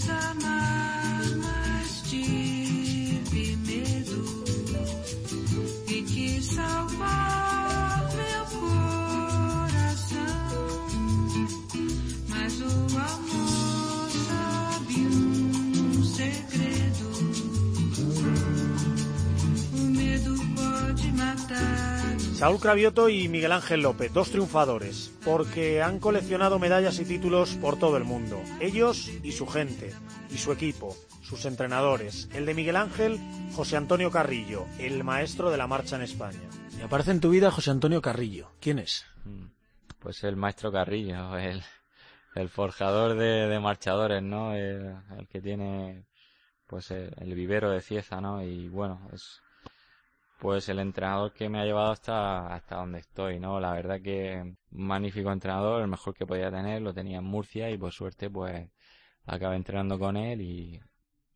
[0.00, 0.59] desire.
[22.40, 27.78] Saúl Cravioto y Miguel Ángel López, dos triunfadores, porque han coleccionado medallas y títulos por
[27.78, 28.42] todo el mundo.
[28.60, 29.92] Ellos y su gente,
[30.30, 32.30] y su equipo, sus entrenadores.
[32.32, 33.18] El de Miguel Ángel,
[33.54, 36.40] José Antonio Carrillo, el maestro de la marcha en España.
[36.78, 38.52] Y aparece en tu vida José Antonio Carrillo.
[38.58, 39.04] ¿Quién es?
[39.98, 41.62] Pues el maestro Carrillo, el,
[42.36, 44.54] el forjador de, de marchadores, ¿no?
[44.54, 46.06] El, el que tiene,
[46.66, 48.42] pues, el, el vivero de Cieza, ¿no?
[48.42, 49.42] Y bueno, es,
[50.40, 53.60] pues el entrenador que me ha llevado hasta, hasta donde estoy, ¿no?
[53.60, 57.76] La verdad que magnífico entrenador, el mejor que podía tener, lo tenía en Murcia y
[57.76, 58.68] por suerte pues
[59.26, 60.80] acabé entrenando con él y,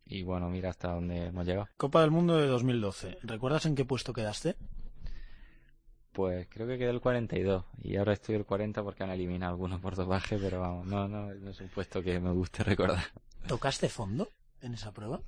[0.07, 1.69] y bueno, mira hasta dónde hemos llegado.
[1.77, 3.19] Copa del Mundo de 2012.
[3.23, 4.57] ¿Recuerdas en qué puesto quedaste?
[6.13, 9.81] Pues creo que quedé el 42 y ahora estoy el 40 porque han eliminado algunos
[9.83, 13.05] por dopaje, pero vamos, no, no, no es un puesto que me guste recordar.
[13.47, 14.31] ¿Tocaste fondo
[14.63, 15.21] en esa prueba?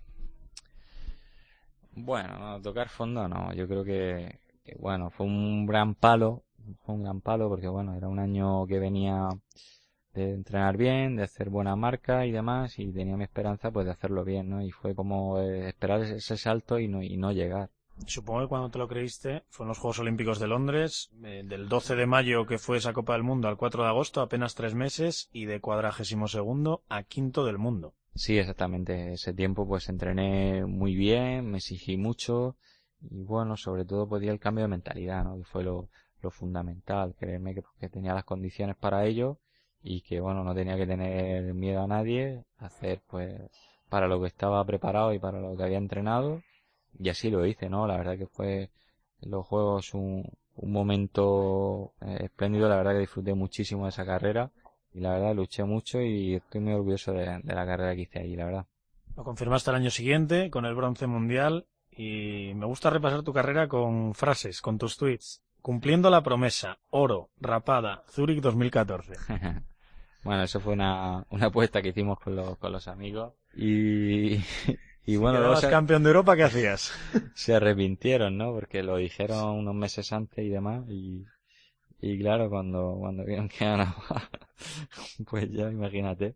[1.96, 4.38] Bueno, no, tocar fondo no, yo creo que,
[4.78, 6.44] bueno, fue un gran palo,
[6.85, 9.28] fue un gran palo porque bueno, era un año que venía
[10.12, 13.92] de entrenar bien, de hacer buena marca y demás y tenía mi esperanza pues de
[13.92, 14.62] hacerlo bien, ¿no?
[14.62, 17.70] Y fue como eh, esperar ese, ese salto y no, y no llegar.
[18.04, 21.66] Supongo que cuando te lo creíste fue en los Juegos Olímpicos de Londres, eh, del
[21.66, 24.74] 12 de mayo que fue esa Copa del Mundo al 4 de agosto, apenas tres
[24.74, 27.94] meses, y de cuadragésimo segundo a quinto del mundo.
[28.16, 29.12] Sí, exactamente.
[29.12, 32.57] Ese tiempo pues entrené muy bien, me exigí mucho
[33.00, 35.37] y bueno, sobre todo podía el cambio de mentalidad, ¿no?
[35.37, 35.88] Que fue lo,
[36.22, 39.38] lo fundamental, creerme que, que tenía las condiciones para ello
[39.83, 43.38] y que bueno, no tenía que tener miedo a nadie, hacer pues
[43.90, 46.42] para lo que estaba preparado y para lo que había entrenado
[46.98, 47.87] y así lo hice, ¿no?
[47.87, 48.70] La verdad que fue
[49.20, 50.24] los juegos un,
[50.57, 54.50] un momento eh, espléndido, la verdad que disfruté muchísimo de esa carrera
[54.96, 58.18] y la verdad luché mucho y estoy muy orgulloso de, de, la carrera que hice
[58.18, 58.66] allí, la verdad.
[59.14, 63.68] Lo confirmaste el año siguiente con el bronce mundial y me gusta repasar tu carrera
[63.68, 65.42] con frases, con tus tweets.
[65.61, 69.14] Cumpliendo la promesa, oro, rapada, Zurich 2014.
[70.24, 74.40] bueno, eso fue una, una apuesta que hicimos con los, con los amigos y,
[75.04, 76.92] Y bueno, luego campeón de Europa, ¿qué hacías?
[77.35, 78.52] se arrepintieron, ¿no?
[78.52, 80.88] Porque lo dijeron unos meses antes y demás.
[80.88, 81.24] Y,
[82.00, 84.30] y claro, cuando, cuando vieron que ganaba,
[85.30, 86.34] pues ya imagínate.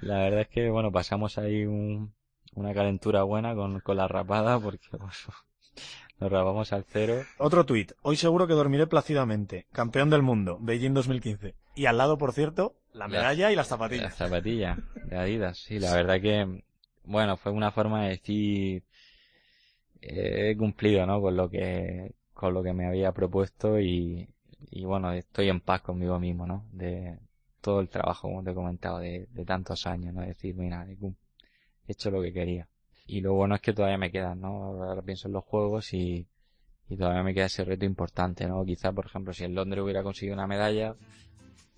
[0.00, 2.14] La verdad es que, bueno, pasamos ahí un,
[2.54, 4.86] una calentura buena con, con la rapada porque
[6.20, 7.22] nos rapamos al cero.
[7.38, 7.92] Otro tuit.
[8.02, 9.66] Hoy seguro que dormiré plácidamente.
[9.72, 11.54] Campeón del mundo, Beijing 2015.
[11.74, 14.04] Y al lado, por cierto, la medalla y las zapatillas.
[14.10, 16.62] Las zapatillas de Adidas, sí, la verdad que,
[17.04, 18.84] bueno, fue una forma de decir,
[20.00, 21.20] eh, he cumplido, ¿no?
[21.20, 24.28] Con lo que, con lo que me había propuesto y,
[24.70, 26.64] y bueno, estoy en paz conmigo mismo, ¿no?
[26.72, 27.18] De
[27.60, 30.22] todo el trabajo, como te he comentado, de, de tantos años, ¿no?
[30.22, 30.96] Decir, mira, he
[31.86, 32.68] hecho lo que quería.
[33.06, 34.82] Y lo bueno es que todavía me quedan, ¿no?
[34.82, 36.26] Ahora pienso en los juegos y,
[36.88, 38.64] y todavía me queda ese reto importante, ¿no?
[38.64, 40.96] Quizá, por ejemplo, si en Londres hubiera conseguido una medalla,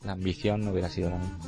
[0.05, 1.39] la ambición no hubiera sido la misma.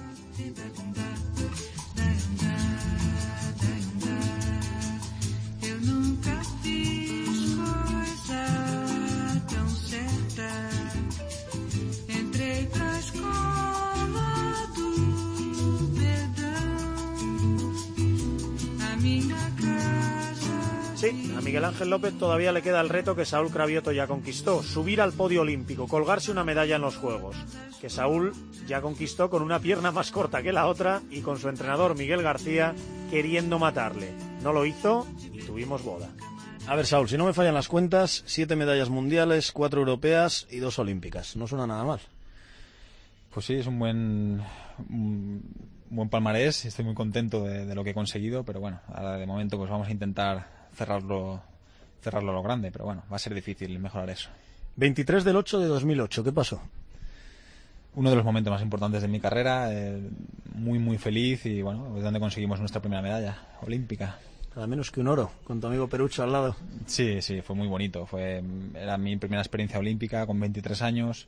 [21.06, 24.64] Sí, a Miguel Ángel López todavía le queda el reto que Saúl Cravioto ya conquistó,
[24.64, 27.36] subir al podio olímpico, colgarse una medalla en los Juegos,
[27.80, 28.32] que Saúl
[28.66, 32.22] ya conquistó con una pierna más corta que la otra y con su entrenador Miguel
[32.22, 32.74] García
[33.08, 34.10] queriendo matarle.
[34.42, 36.08] No lo hizo y tuvimos boda.
[36.66, 40.58] A ver, Saúl, si no me fallan las cuentas, siete medallas mundiales, cuatro europeas y
[40.58, 41.36] dos olímpicas.
[41.36, 42.00] No suena nada mal.
[43.32, 44.42] Pues sí, es un buen,
[44.90, 45.42] un
[45.88, 46.64] buen palmarés.
[46.64, 49.70] Estoy muy contento de, de lo que he conseguido, pero bueno, ahora de momento pues
[49.70, 51.42] vamos a intentar cerrarlo,
[52.02, 54.28] cerrarlo a lo grande, pero bueno, va a ser difícil mejorar eso.
[54.76, 56.60] 23 del 8 de 2008, ¿qué pasó?
[57.94, 60.00] Uno de los momentos más importantes de mi carrera, eh,
[60.54, 64.18] muy muy feliz y bueno, es donde conseguimos nuestra primera medalla olímpica.
[64.54, 66.56] Nada menos que un oro, con tu amigo Perucho al lado.
[66.86, 68.06] Sí, sí, fue muy bonito.
[68.06, 68.42] Fue,
[68.74, 71.26] era mi primera experiencia olímpica con 23 años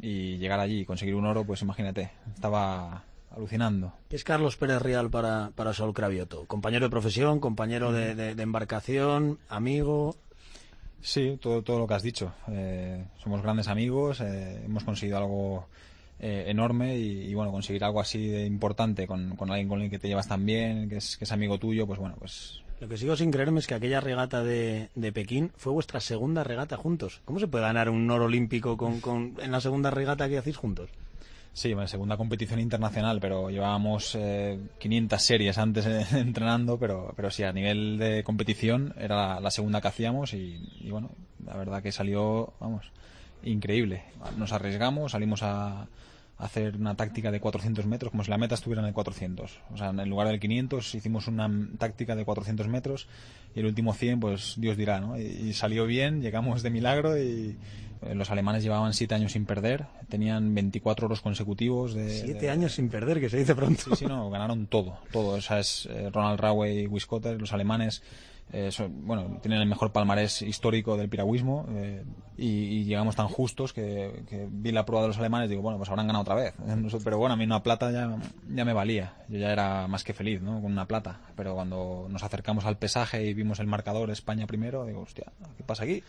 [0.00, 3.04] y llegar allí y conseguir un oro, pues imagínate, estaba
[3.36, 3.92] alucinando.
[4.08, 6.44] ¿Qué es Carlos Pérez Real para, para Saúl Cravioto?
[6.46, 10.16] Compañero de profesión, compañero de, de- de embarcación, amigo.
[11.02, 12.32] Sí, todo, todo lo que has dicho.
[12.48, 15.66] Eh, somos grandes amigos, eh, hemos conseguido algo
[16.18, 19.90] eh, enorme y, y, bueno, conseguir algo así de importante con, con alguien con el
[19.90, 22.88] que te llevas tan bien, que es, que es amigo tuyo, pues bueno, pues Lo
[22.88, 26.76] que sigo sin creerme es que aquella regata de, de Pekín fue vuestra segunda regata
[26.78, 27.20] juntos.
[27.26, 30.56] ¿Cómo se puede ganar un oro olímpico con, con- en la segunda regata que hacéis
[30.56, 30.88] juntos?
[31.56, 37.30] Sí, bueno, segunda competición internacional, pero llevábamos eh, 500 series antes eh, entrenando, pero, pero
[37.30, 41.12] sí, a nivel de competición era la, la segunda que hacíamos y, y bueno,
[41.46, 42.92] la verdad que salió, vamos,
[43.42, 44.02] increíble.
[44.36, 45.88] Nos arriesgamos, salimos a,
[46.38, 49.58] a hacer una táctica de 400 metros, como si la meta estuviera en el 400.
[49.72, 53.08] O sea, en lugar del 500 hicimos una táctica de 400 metros
[53.54, 55.18] y el último 100, pues Dios dirá, ¿no?
[55.18, 57.56] Y, salió bien, llegamos de milagro y
[58.14, 62.10] los alemanes llevaban 7 años sin perder, tenían 24 oros consecutivos de...
[62.10, 63.82] Siete de- años sin perder, que se dice pronto.
[63.84, 65.36] Sí, sí, no, ganaron todo, todo.
[65.36, 68.02] O sea, es eh, Ronald Rawe y Wiskotter, los alemanes,
[68.52, 72.04] eh, son- bueno, tienen el mejor palmarés histórico del piragüismo eh,
[72.38, 75.62] y, y llegamos tan justos que, que vi la prueba de los alemanes y digo,
[75.62, 76.54] bueno, pues habrán ganado otra vez.
[77.04, 78.16] Pero bueno, a mí una plata ya,
[78.54, 79.14] ya me valía.
[79.28, 80.60] Yo ya era más que feliz, ¿no?
[80.62, 81.20] Con una plata.
[81.34, 85.24] Pero cuando nos acercamos al pesaje y vimos el marcador España primero, digo, hostia,
[85.56, 86.04] ¿qué pasa aquí?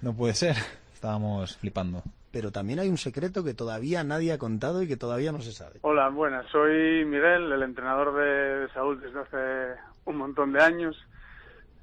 [0.00, 0.56] No puede ser.
[1.04, 2.02] Estábamos flipando.
[2.32, 5.52] Pero también hay un secreto que todavía nadie ha contado y que todavía no se
[5.52, 5.80] sabe.
[5.82, 6.46] Hola, buenas.
[6.50, 10.96] Soy Miguel, el entrenador de Saúl desde hace un montón de años.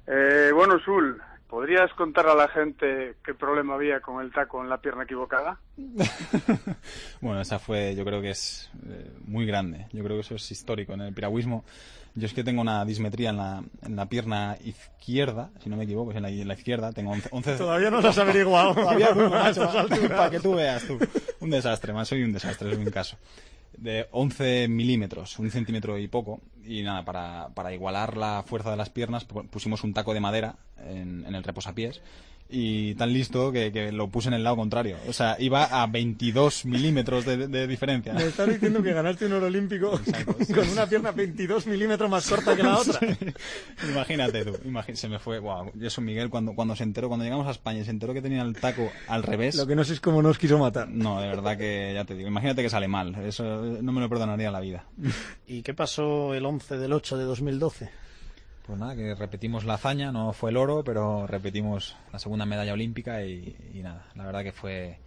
[0.08, 4.68] Eh, bueno, Sul, ¿podrías contar a la gente qué problema había con el taco en
[4.68, 5.60] la pierna equivocada?
[7.20, 9.86] Bueno, esa fue, yo creo que es eh, muy grande.
[9.92, 11.64] Yo creo que eso es histórico en el piragüismo.
[12.14, 15.84] Yo es que tengo una dismetría en la, en la pierna izquierda, si no me
[15.84, 16.92] equivoco, es en la, en la izquierda.
[16.92, 18.74] Tengo 11, 11 Todavía no lo has averiguado.
[18.74, 19.70] Todavía no, A macho,
[20.08, 20.98] para que tú veas tú.
[21.40, 23.16] Un desastre, más soy un desastre, es un caso.
[23.76, 26.40] De 11 milímetros, un centímetro y poco.
[26.64, 30.20] Y nada, para, para igualar la fuerza de las piernas pu- pusimos un taco de
[30.20, 32.02] madera en, en el reposapiés.
[32.54, 34.96] Y tan listo que, que lo puse en el lado contrario.
[35.08, 38.12] O sea, iba a 22 milímetros de, de diferencia.
[38.12, 39.98] Me estás diciendo que ganaste un oro olímpico
[40.54, 43.00] con una pierna 22 milímetros más corta que la otra.
[43.88, 45.72] Imagínate tú, imagi- se me fue, wow.
[45.80, 48.22] Y eso Miguel cuando, cuando se enteró, cuando llegamos a España y se enteró que
[48.22, 49.56] tenía el taco al revés.
[49.56, 50.88] Lo que no sé es cómo nos quiso matar.
[50.88, 53.44] No, de verdad que ya te digo, imagínate que sale mal, eso
[53.82, 54.84] no me lo perdonaría la vida.
[55.46, 57.88] ¿Y qué pasó el 11 del 8 de 2012?
[58.66, 62.72] Pues nada, que repetimos la hazaña, no fue el oro, pero repetimos la segunda medalla
[62.72, 64.98] olímpica y, y nada, la verdad que fue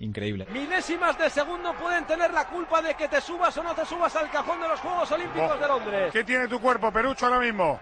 [0.00, 0.46] increíble.
[0.50, 4.14] Milésimas de segundo pueden tener la culpa de que te subas o no te subas
[4.16, 6.12] al cajón de los Juegos Olímpicos de Londres.
[6.12, 7.78] ¿Qué tiene tu cuerpo, Perucho, ahora mismo?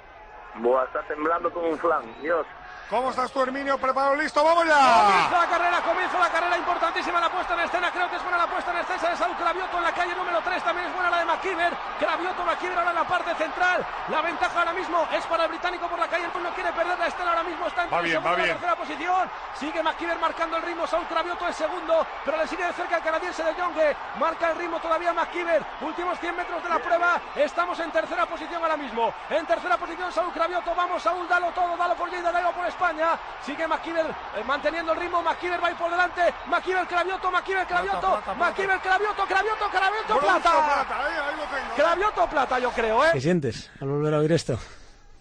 [0.57, 2.47] Buah, está temblando como un flan, Dios.
[2.91, 3.79] ¿Cómo estás tú, Herminio?
[3.79, 4.45] ¿Preparado, listo?
[4.45, 5.41] ¡Vamos Comienza ya!
[5.41, 8.47] la carrera, comienza la carrera, importantísima la puesta en escena, creo que es buena la
[8.47, 11.19] puesta en escena de Saúl Cravioto en la calle número 3, también es buena la
[11.21, 15.45] de McKeever, Cravioto, McKeever ahora en la parte central, la ventaja ahora mismo es para
[15.45, 17.93] el británico por la calle, el no quiere perder la estela, ahora mismo está en
[17.93, 22.47] Va bien, tercera posición, sigue McKeever marcando el ritmo, Saúl Cravioto es segundo, pero le
[22.47, 26.63] sigue de cerca el canadiense de Jonge, marca el ritmo todavía McKeever, últimos 100 metros
[26.63, 31.03] de la prueba, estamos en tercera posición ahora mismo, en tercera posición Saúl Cravioto, vamos
[31.03, 34.05] Saúl, dalo todo, dalo por Lleida, dalo por España, sigue McKeever
[34.37, 38.35] eh, manteniendo el ritmo, McKeever va a ir por delante, McKeever Cravioto, McKeever Cravioto, plata.
[38.35, 39.71] McKeever Cravioto, Cravioto,
[40.07, 40.41] Cravioto, plata.
[40.43, 41.75] plata, ahí, ahí lo tengo.
[41.77, 43.09] Cravioto plata, yo creo, ¿eh?
[43.13, 44.59] ¿Qué sientes al volver a oír esto?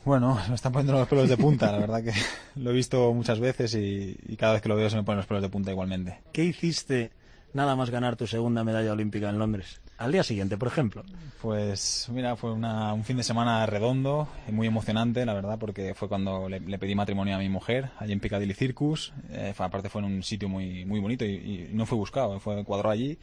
[0.05, 2.11] Bueno, me están poniendo los pelos de punta, la verdad que
[2.55, 5.17] lo he visto muchas veces y, y cada vez que lo veo se me ponen
[5.17, 6.19] los pelos de punta igualmente.
[6.33, 7.11] ¿Qué hiciste
[7.53, 9.79] nada más ganar tu segunda medalla olímpica en Londres?
[9.97, 11.03] Al día siguiente, por ejemplo.
[11.41, 15.93] Pues mira, fue una- un fin de semana redondo y muy emocionante, la verdad, porque
[15.93, 19.13] fue cuando le, le pedí matrimonio a mi mujer, allí en Piccadilly Circus.
[19.29, 22.39] Eh, fue- aparte fue en un sitio muy, muy bonito y, y no fue buscado,
[22.41, 23.17] fue cuadró allí,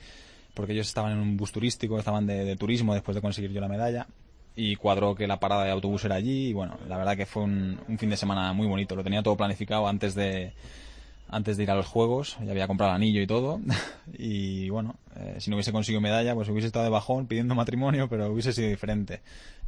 [0.54, 3.60] porque ellos estaban en un bus turístico, estaban de, de turismo después de conseguir yo
[3.60, 4.06] la medalla.
[4.56, 7.44] Y cuadró que la parada de autobús era allí y bueno, la verdad que fue
[7.44, 8.96] un, un fin de semana muy bonito.
[8.96, 10.52] Lo tenía todo planificado antes de,
[11.28, 13.60] antes de ir a los juegos, ya había comprado el anillo y todo.
[14.18, 18.08] y bueno, eh, si no hubiese conseguido medalla, pues hubiese estado de bajón pidiendo matrimonio,
[18.08, 19.20] pero hubiese sido diferente.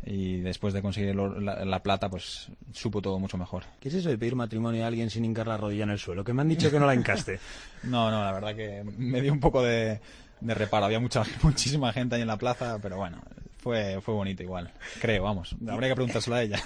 [0.05, 3.63] Y después de conseguir oro- la, la plata, pues supo todo mucho mejor.
[3.79, 6.25] ¿Qué es eso de pedir matrimonio a alguien sin hincar la rodilla en el suelo?
[6.25, 7.39] Que me han dicho que no la hincaste.
[7.85, 10.01] No, no, la verdad que me dio un poco de,
[10.43, 10.87] de reparo.
[10.87, 13.23] Había mucha, muchísima gente ahí en la plaza, pero bueno,
[13.63, 14.73] fue, fue bonito igual.
[15.01, 15.55] Creo, vamos.
[15.69, 16.61] Habría que preguntárselo a ella.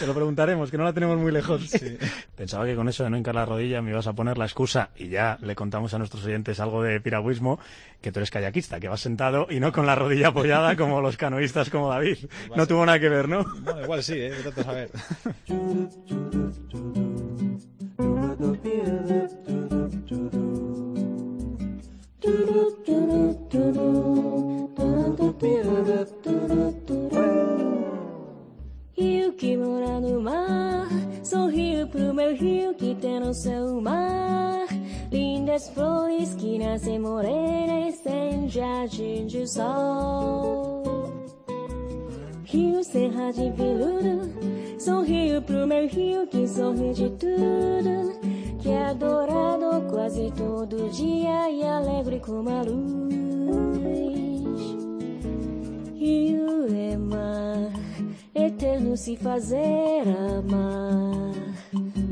[0.00, 1.70] Te lo preguntaremos, que no la tenemos muy lejos.
[2.36, 4.90] Pensaba que con eso de no hincar la rodilla me ibas a poner la excusa
[4.96, 7.60] y ya le contamos a nuestros oyentes algo de piragüismo,
[8.00, 11.16] que tú eres kayakista, que vas sentado y no con la rodilla apoyada como los
[11.16, 12.18] canoístas como David.
[12.56, 13.44] No tuvo nada que ver, ¿no?
[13.62, 14.34] Bueno, igual sí, ¿eh?
[14.44, 14.90] Vete a saber.
[28.96, 30.88] Rio que mora no mar,
[31.22, 34.66] sorriu pro meu rio que tem seu mar.
[35.10, 36.58] Lindas flores que
[38.06, 40.82] em jardim de sol.
[42.44, 44.30] Rio Serra de Veludo,
[44.78, 48.37] sorriu pro meu rio que sorri de tudo.
[48.68, 53.14] Que é adorado quase todo dia e alegre como a luz.
[55.96, 57.72] Rio é mar,
[58.34, 60.02] eterno se fazer
[60.36, 61.32] amar.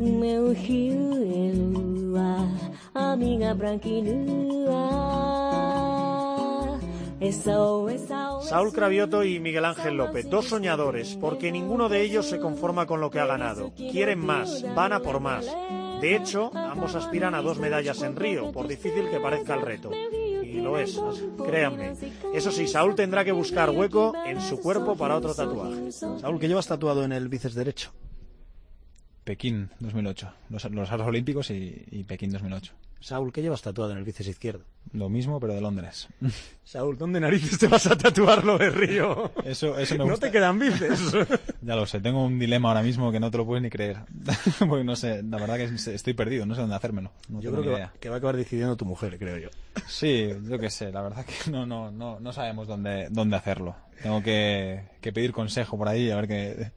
[0.01, 2.49] O meu rio é lua,
[2.95, 4.87] a minha branca e nua.
[7.21, 8.41] É sol, é sol.
[8.41, 13.03] Saúl Cravioto y Miguel Ángel López, dos soñadores, porque ninguno de ellos se conforma con
[13.03, 13.73] lo que ha ganado.
[13.75, 15.55] Quieren más, van a por más.
[16.01, 19.91] De hecho, ambos aspiran a dos medallas en Río, por difícil que parezca el reto.
[19.93, 21.01] Y lo es,
[21.45, 21.95] créanme.
[22.35, 25.93] Eso sí, Saúl tendrá que buscar hueco en su cuerpo para otro tatuaje.
[25.93, 27.93] Saúl, ¿qué llevas tatuado en el bíceps derecho?
[29.27, 30.33] Pekín 2008.
[30.51, 32.73] Los, los Juegos Olímpicos y, y Pekín 2008.
[33.01, 34.65] Saúl, ¿qué llevas tatuado en el bíceps izquierdo?
[34.93, 36.07] Lo mismo, pero de Londres.
[36.65, 39.33] Saúl, ¿dónde narices te vas a tatuar lo de Río?
[39.45, 40.27] Eso, eso me No gusta.
[40.27, 41.13] te quedan bíceps.
[41.63, 43.99] Ya lo sé, tengo un dilema ahora mismo que no te lo puedes ni creer.
[44.69, 47.11] Porque no sé, la verdad que estoy perdido, no sé dónde hacérmelo.
[47.29, 47.93] No yo creo que va, idea.
[47.99, 49.49] que va a acabar decidiendo tu mujer, creo yo.
[49.89, 53.75] Sí, yo qué sé, la verdad que no, no, no, no sabemos dónde, dónde hacerlo.
[54.01, 56.71] Tengo que, que pedir consejo por ahí a ver qué,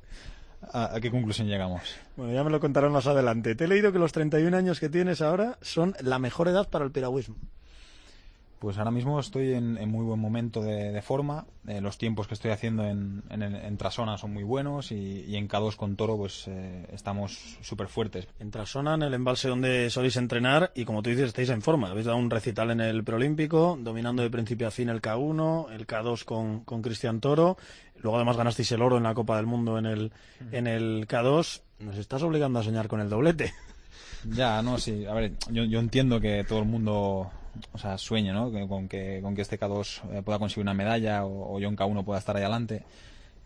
[0.62, 1.82] a, a qué conclusión llegamos.
[2.16, 3.56] Bueno, ya me lo contarán más adelante.
[3.56, 6.86] Te he leído que los 31 años que tienes ahora son la mejor edad para
[6.86, 7.36] el piragüismo.
[8.60, 11.46] Pues ahora mismo estoy en, en muy buen momento de, de forma.
[11.66, 15.38] Eh, los tiempos que estoy haciendo en, en, en Trasona son muy buenos y, y
[15.38, 18.28] en K2 con Toro pues eh, estamos súper fuertes.
[18.38, 21.90] En Trasona, en el embalse donde soléis entrenar y como tú dices, estáis en forma.
[21.90, 25.88] Habéis dado un recital en el preolímpico, dominando de principio a fin el K1, el
[25.88, 27.56] K2 con, con Cristian Toro.
[28.02, 30.12] Luego además ganasteis el oro en la Copa del Mundo en el,
[30.52, 31.62] en el K2.
[31.80, 33.54] Nos estás obligando a soñar con el doblete.
[34.26, 35.06] Ya, no, sí.
[35.06, 37.32] A ver, yo, yo entiendo que todo el mundo
[37.72, 38.52] o sea, sueñe, ¿no?
[38.68, 41.76] Con, que, con que este K2 eh, pueda conseguir una medalla o, o yo en
[41.76, 42.84] K1 pueda estar ahí adelante.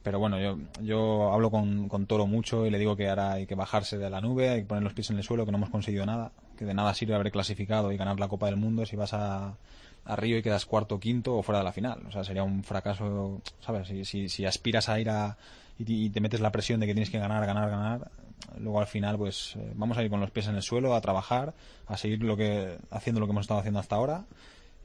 [0.03, 3.45] Pero bueno, yo, yo hablo con, con Toro mucho y le digo que ahora hay
[3.45, 5.57] que bajarse de la nube, hay que poner los pies en el suelo, que no
[5.57, 8.85] hemos conseguido nada, que de nada sirve haber clasificado y ganar la Copa del Mundo
[8.85, 9.55] si vas a,
[10.03, 12.01] a Río y quedas cuarto, quinto o fuera de la final.
[12.05, 13.87] O sea, sería un fracaso, ¿sabes?
[13.87, 15.37] Si, si, si aspiras a ir a
[15.79, 18.11] y te metes la presión de que tienes que ganar, ganar, ganar,
[18.59, 21.01] luego al final pues eh, vamos a ir con los pies en el suelo, a
[21.01, 21.53] trabajar,
[21.87, 24.25] a seguir lo que haciendo lo que hemos estado haciendo hasta ahora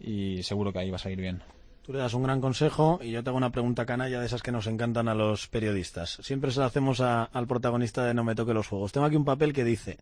[0.00, 1.42] y seguro que ahí va a salir bien.
[1.82, 4.42] Tú le das un gran consejo y yo te hago una pregunta canalla de esas
[4.42, 6.18] que nos encantan a los periodistas.
[6.20, 8.92] Siempre se la hacemos a- al protagonista de No me toque los juegos.
[8.92, 9.98] Tengo aquí un papel que dice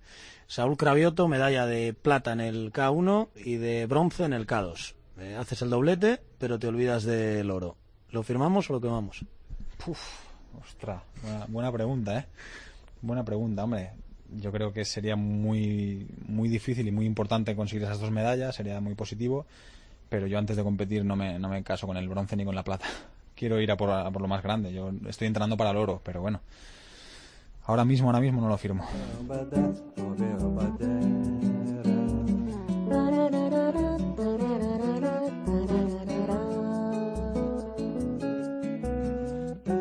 [0.48, 4.94] Saúl Cravioto, medalla de plata en el K1 y de bronce en el K2.
[5.18, 7.76] Eh, haces el doblete, pero te olvidas del oro.
[8.10, 9.24] ¿Lo firmamos o lo quemamos?
[9.82, 10.00] Puf,
[10.60, 12.26] ostras, buena, buena pregunta, ¿eh?
[13.06, 13.92] Buena pregunta, hombre.
[14.34, 18.80] Yo creo que sería muy, muy difícil y muy importante conseguir esas dos medallas, sería
[18.80, 19.46] muy positivo,
[20.08, 22.56] pero yo antes de competir no me, no me caso con el bronce ni con
[22.56, 22.86] la plata.
[23.36, 24.72] Quiero ir a por, a por lo más grande.
[24.72, 26.40] Yo estoy entrenando para el oro, pero bueno.
[27.66, 28.84] Ahora mismo, ahora mismo no lo firmo.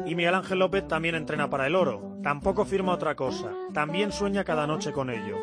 [0.06, 2.15] Y Miguel Ángel López también entrena para el oro.
[2.26, 3.52] Tampoco firma otra cosa.
[3.72, 5.38] También sueña cada noche con ello.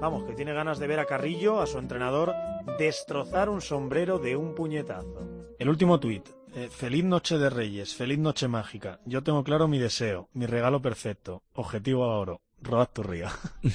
[0.00, 2.32] Vamos, que tiene ganas de ver a Carrillo, a su entrenador,
[2.78, 5.48] destrozar un sombrero de un puñetazo.
[5.58, 6.28] El último tuit.
[6.54, 9.00] Eh, feliz noche de Reyes, feliz noche mágica.
[9.04, 11.42] Yo tengo claro mi deseo, mi regalo perfecto.
[11.54, 12.40] Objetivo a oro.
[12.62, 13.26] Road tu río.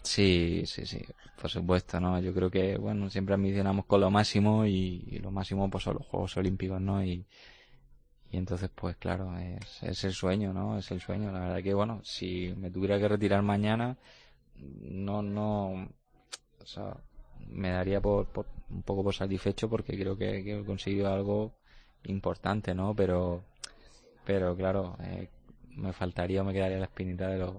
[0.00, 1.04] Sí, sí, sí,
[1.38, 2.18] por supuesto, ¿no?
[2.18, 5.96] Yo creo que, bueno, siempre ambicionamos con lo máximo y, y lo máximo pues son
[5.96, 7.04] los Juegos Olímpicos, ¿no?
[7.04, 7.26] Y,
[8.30, 10.78] y entonces, pues claro, es, es el sueño, ¿no?
[10.78, 11.32] Es el sueño.
[11.32, 13.96] La verdad que, bueno, si me tuviera que retirar mañana,
[14.56, 15.88] no, no,
[16.62, 16.96] o sea,
[17.48, 21.52] me daría por, por- un poco por satisfecho porque creo que, que he conseguido algo
[22.04, 22.94] importante, ¿no?
[22.94, 23.44] Pero,
[24.24, 25.28] pero claro, eh,
[25.76, 27.56] me faltaría o me quedaría la espinita de los,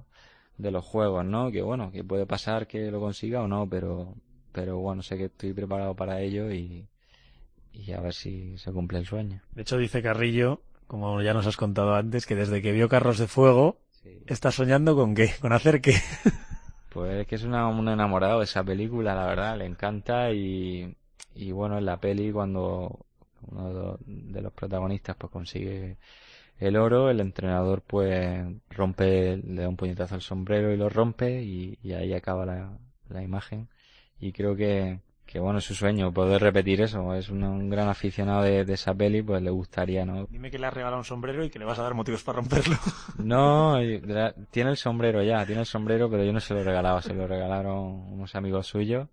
[0.57, 1.51] de los juegos, ¿no?
[1.51, 4.15] Que bueno, que puede pasar que lo consiga o no, pero,
[4.51, 6.88] pero bueno, sé que estoy preparado para ello y,
[7.74, 9.41] y a ver si se cumple el sueño.
[9.53, 13.17] De hecho, dice Carrillo, como ya nos has contado antes, que desde que vio Carros
[13.17, 13.78] de Fuego,
[14.28, 15.93] está soñando con qué, con hacer qué.
[16.89, 20.95] Pues es que es una, un enamorado de esa película, la verdad, le encanta y,
[21.36, 23.05] y bueno, en la peli cuando
[23.47, 23.99] uno de los-
[24.34, 25.97] de los protagonistas pues consigue
[26.59, 31.41] el oro, el entrenador pues rompe, le da un puñetazo al sombrero y lo rompe
[31.43, 32.78] y, y ahí acaba la,
[33.09, 33.70] la imagen
[34.20, 34.99] y creo que,
[35.30, 38.74] que bueno, es su sueño poder repetir eso, es un, un gran aficionado de, de
[38.74, 40.26] esa peli, pues le gustaría, ¿no?
[40.26, 42.38] Dime que le has regalado un sombrero y que le vas a dar motivos para
[42.38, 42.76] romperlo.
[43.20, 43.78] No,
[44.50, 47.28] tiene el sombrero ya, tiene el sombrero, pero yo no se lo regalaba, se lo
[47.28, 47.78] regalaron
[48.12, 49.08] unos amigos suyos.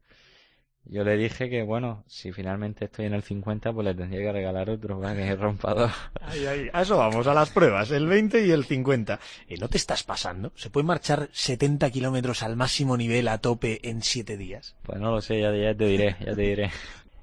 [0.88, 4.32] Yo le dije que, bueno, si finalmente estoy en el 50, pues le tendría que
[4.32, 5.92] regalar otro para que rompa dos.
[6.20, 9.18] Ay, ay, a eso vamos, a las pruebas, el 20 y el 50.
[9.48, 10.52] Eh, ¿No te estás pasando?
[10.54, 14.76] ¿Se puede marchar 70 kilómetros al máximo nivel a tope en 7 días?
[14.82, 16.70] Pues no lo sé, ya, ya te diré, ya te diré.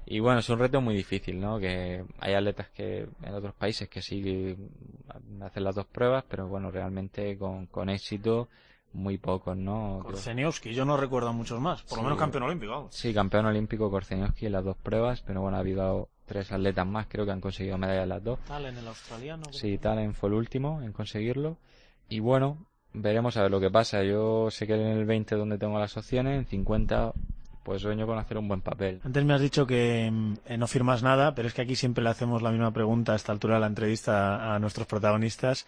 [0.06, 1.58] Y bueno, es un reto muy difícil, ¿no?
[1.58, 4.54] Que hay atletas que en otros países que sí
[5.40, 8.48] hacen las dos pruebas, pero bueno, realmente con, con éxito
[8.94, 10.00] muy pocos, ¿no?
[10.02, 12.72] Korzeniowski, yo no recuerdo muchos más, por lo menos campeón olímpico.
[12.72, 12.94] vamos.
[12.94, 17.06] Sí, campeón olímpico Korzeniowski en las dos pruebas, pero bueno, ha habido tres atletas más,
[17.08, 18.38] creo que han conseguido medallas las dos.
[18.46, 19.44] Tal en el australiano.
[19.50, 21.58] Sí, Talen fue el último en conseguirlo.
[22.08, 24.02] Y bueno, veremos a ver lo que pasa.
[24.02, 27.12] Yo sé que en el 20 donde tengo las opciones, en 50
[27.64, 29.00] pues sueño con hacer un buen papel.
[29.04, 30.12] Antes me has dicho que
[30.44, 33.16] eh, no firmas nada, pero es que aquí siempre le hacemos la misma pregunta a
[33.16, 35.66] esta altura de la entrevista a, a nuestros protagonistas.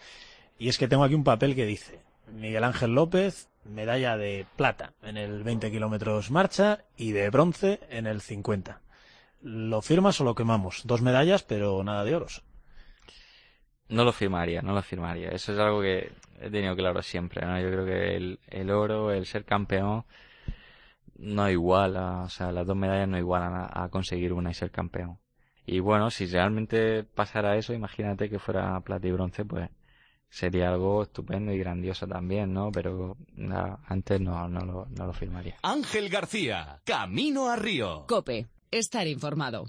[0.59, 1.99] Y es que tengo aquí un papel que dice
[2.31, 8.07] Miguel Ángel López, medalla de plata en el 20 kilómetros marcha y de bronce en
[8.07, 8.81] el 50.
[9.41, 10.81] ¿Lo firmas o lo quemamos?
[10.85, 12.43] Dos medallas, pero nada de oros.
[13.89, 15.29] No lo firmaría, no lo firmaría.
[15.29, 16.11] Eso es algo que
[16.41, 17.59] he tenido claro siempre, ¿no?
[17.59, 18.15] Yo creo que
[18.49, 20.03] el, oro, el ser campeón,
[21.15, 24.71] no iguala, o sea, las dos medallas no igualan a, a conseguir una y ser
[24.71, 25.19] campeón.
[25.65, 29.69] Y bueno, si realmente pasara eso, imagínate que fuera plata y bronce, pues
[30.29, 32.71] sería algo estupendo y grandioso también, ¿no?
[32.71, 35.57] Pero nada, antes no, no, lo, no lo firmaría.
[35.61, 38.05] Ángel García, Camino a Río.
[38.07, 39.65] Cope, estar informado.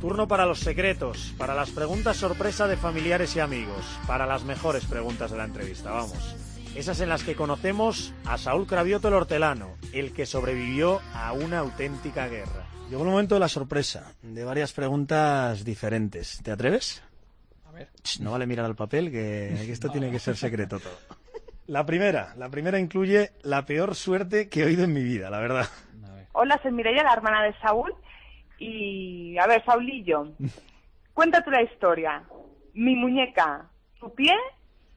[0.00, 4.86] Turno para los secretos, para las preguntas sorpresa de familiares y amigos, para las mejores
[4.86, 6.36] preguntas de la entrevista, vamos.
[6.74, 11.58] Esas en las que conocemos a Saúl Cravioto el hortelano, el que sobrevivió a una
[11.58, 12.64] auténtica guerra.
[12.88, 16.40] Llegó el momento de la sorpresa, de varias preguntas diferentes.
[16.42, 17.02] ¿Te atreves?
[18.02, 20.98] Ch, No vale mirar al papel, que, que esto tiene que ser secreto todo.
[21.66, 25.38] La primera, la primera incluye la peor suerte que he oído en mi vida, la
[25.38, 25.68] verdad.
[26.32, 27.94] Hola, soy Mireia, la hermana de Saúl.
[28.60, 30.28] Y, a ver, Saulillo,
[31.14, 32.22] cuéntate la historia.
[32.74, 34.34] Mi muñeca, tu pie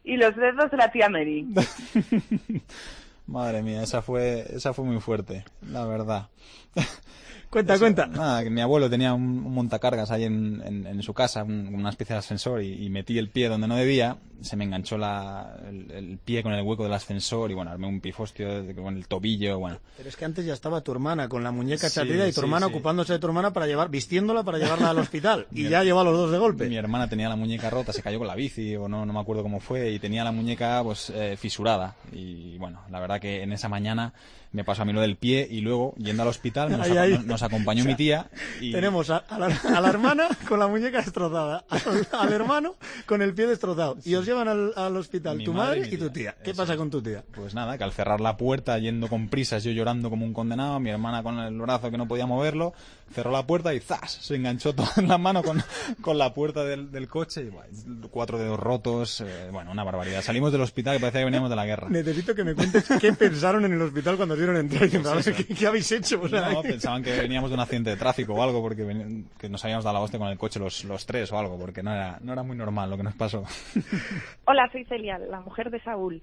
[0.04, 1.48] y los dedos de la tía Mary.
[3.26, 6.28] Madre mía, esa fue, esa fue muy fuerte, la verdad.
[7.54, 8.08] Cuenta, cuenta.
[8.08, 11.74] Nada, que mi abuelo tenía un, un montacargas ahí en, en- en su casa, un-
[11.74, 14.98] una especie de ascensor, y, y metí el pie donde no debía, se me enganchó
[14.98, 18.98] la, el, el pie con el hueco del ascensor, y bueno, armé un pifostio con
[18.98, 19.78] el tobillo, bueno.
[19.96, 22.36] Pero es que antes ya estaba tu hermana con la muñeca Sí, chatida y tu
[22.36, 22.74] sí, hermana sí.
[22.74, 25.46] ocupándose de tu hermana para llevar, vistiéndola para llevarla al hospital.
[25.52, 26.68] y ya lleva a los dos de golpe.
[26.68, 29.20] Mi hermana tenía la muñeca rota, se cayó con la bici, o no, no me
[29.20, 31.96] acuerdo cómo fue, y tenía la muñeca pues eh, fisurada.
[32.12, 34.12] Y bueno, la verdad que en esa mañana
[34.54, 37.20] me pasó a mí lo del pie, y luego, yendo al hospital, nos, Ahí, ahí.
[37.26, 38.28] nos acompañó O sea, mi tía.
[38.62, 38.72] Y...
[38.72, 42.76] Tenemos a, a la, a la hermana con la muñeca destrozada, al, al hermano
[43.06, 43.98] con el pie destrozado.
[44.06, 46.36] Y os llevan al, al hospital Mi tu madre madre y tu tía.
[46.44, 47.24] ¿Qué pasa con tu tía?
[47.36, 50.80] Pues nada, que al cerrar la puerta, yendo con prisas, yo llorando como un condenado,
[50.80, 52.74] mi hermana con el brazo que no podía moverlo,
[53.14, 54.12] cerró la puerta y ¡zas!
[54.12, 55.62] Se enganchó toda en la mano con,
[56.02, 57.64] con la puerta del, del coche y buah,
[58.12, 60.22] cuatro dedos rotos, eh, bueno, una barbaridad.
[60.22, 61.88] Salimos del hospital y parecía que veníamos de la guerra.
[61.90, 64.84] Necesito que me cuentes qué pensaron en el hospital cuando vieron entrar.
[64.84, 65.36] A Pues ver.
[65.36, 66.20] ¿qué, qué habéis hecho?
[66.22, 69.26] O sea, No, pensaban que veníamos de un accidente de tráfico o algo, porque veni-
[69.38, 71.84] que nos habíamos dado la hostia con el coche los, los tres o algo, porque
[71.84, 73.44] no era, no era muy normal lo que nos pasó.
[74.46, 76.22] Hola, soy Celia, la mujer de Saúl.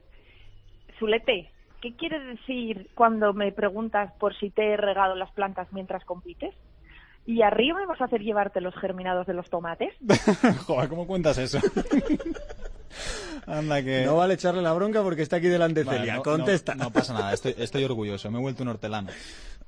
[0.98, 6.04] Zulete, ¿qué quiere decir cuando me preguntas por si te he regado las plantas mientras
[6.04, 6.54] compites?
[7.26, 9.92] ¿Y arriba me vas a hacer llevarte los germinados de los tomates?
[10.66, 11.58] Joder, ¿cómo cuentas eso?
[13.46, 14.04] Anda que...
[14.04, 16.16] No vale echarle la bronca porque está aquí delante Vale, Celia.
[16.16, 16.74] no- Contesta.
[16.74, 19.10] No, no pasa nada, estoy, estoy orgulloso, me he vuelto un hortelano.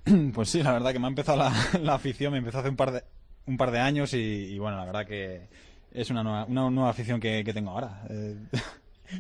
[0.35, 2.77] Pues sí, la verdad que me ha empezado la, la afición, me empezó hace un
[2.77, 3.05] par de,
[3.47, 5.49] un par de años y, y bueno, la verdad que
[5.93, 8.03] es una nueva, una nueva afición que, que tengo ahora.
[8.11, 8.37] Eh,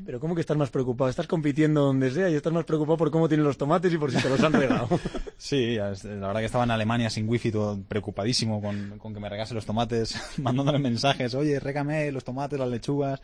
[0.04, 1.10] Pero ¿cómo que estás más preocupado?
[1.10, 4.10] Estás compitiendo donde sea y estás más preocupado por cómo tienen los tomates y por
[4.10, 4.88] si te los han regado.
[5.36, 9.28] Sí, la verdad que estaba en Alemania sin wifi, todo preocupadísimo con, con que me
[9.28, 13.20] regase los tomates, mandándole mensajes, oye, régame los tomates, las lechugas.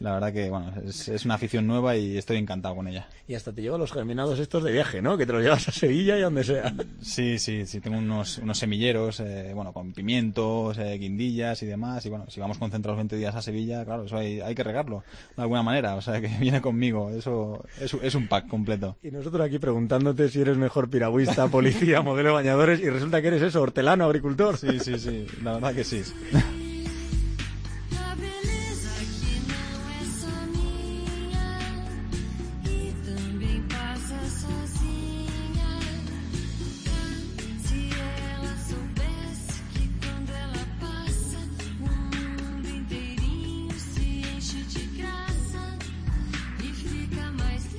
[0.00, 3.08] La verdad que, bueno, es, es una afición nueva y estoy encantado con ella.
[3.28, 5.16] Y hasta te lleva los germinados estos de viaje, ¿no?
[5.16, 6.74] Que te los llevas a Sevilla y a donde sea.
[7.00, 12.04] Sí, sí, sí, tengo unos, unos semilleros, eh, bueno, con pimientos, eh, guindillas y demás.
[12.06, 15.04] Y bueno, si vamos concentrados 20 días a Sevilla, claro, eso hay, hay que regarlo
[15.36, 15.94] de alguna manera.
[15.94, 17.10] O sea, que viene conmigo.
[17.10, 18.96] Eso es, es un pack completo.
[19.02, 23.28] Y nosotros aquí preguntándote si eres mejor piragüista, policía, modelo de bañadores y resulta que
[23.28, 24.56] eres eso, hortelano, agricultor.
[24.56, 26.02] Sí, sí, sí, la verdad que sí.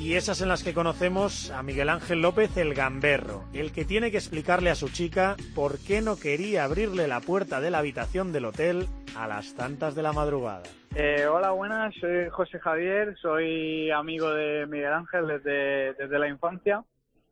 [0.06, 4.12] Y esas en las que conocemos a Miguel Ángel López el Gamberro, el que tiene
[4.12, 8.32] que explicarle a su chica por qué no quería abrirle la puerta de la habitación
[8.32, 8.86] del hotel
[9.18, 10.62] a las tantas de la madrugada.
[10.96, 16.84] Eh, hola, buenas, soy José Javier, soy amigo de Miguel Ángel desde, desde la infancia.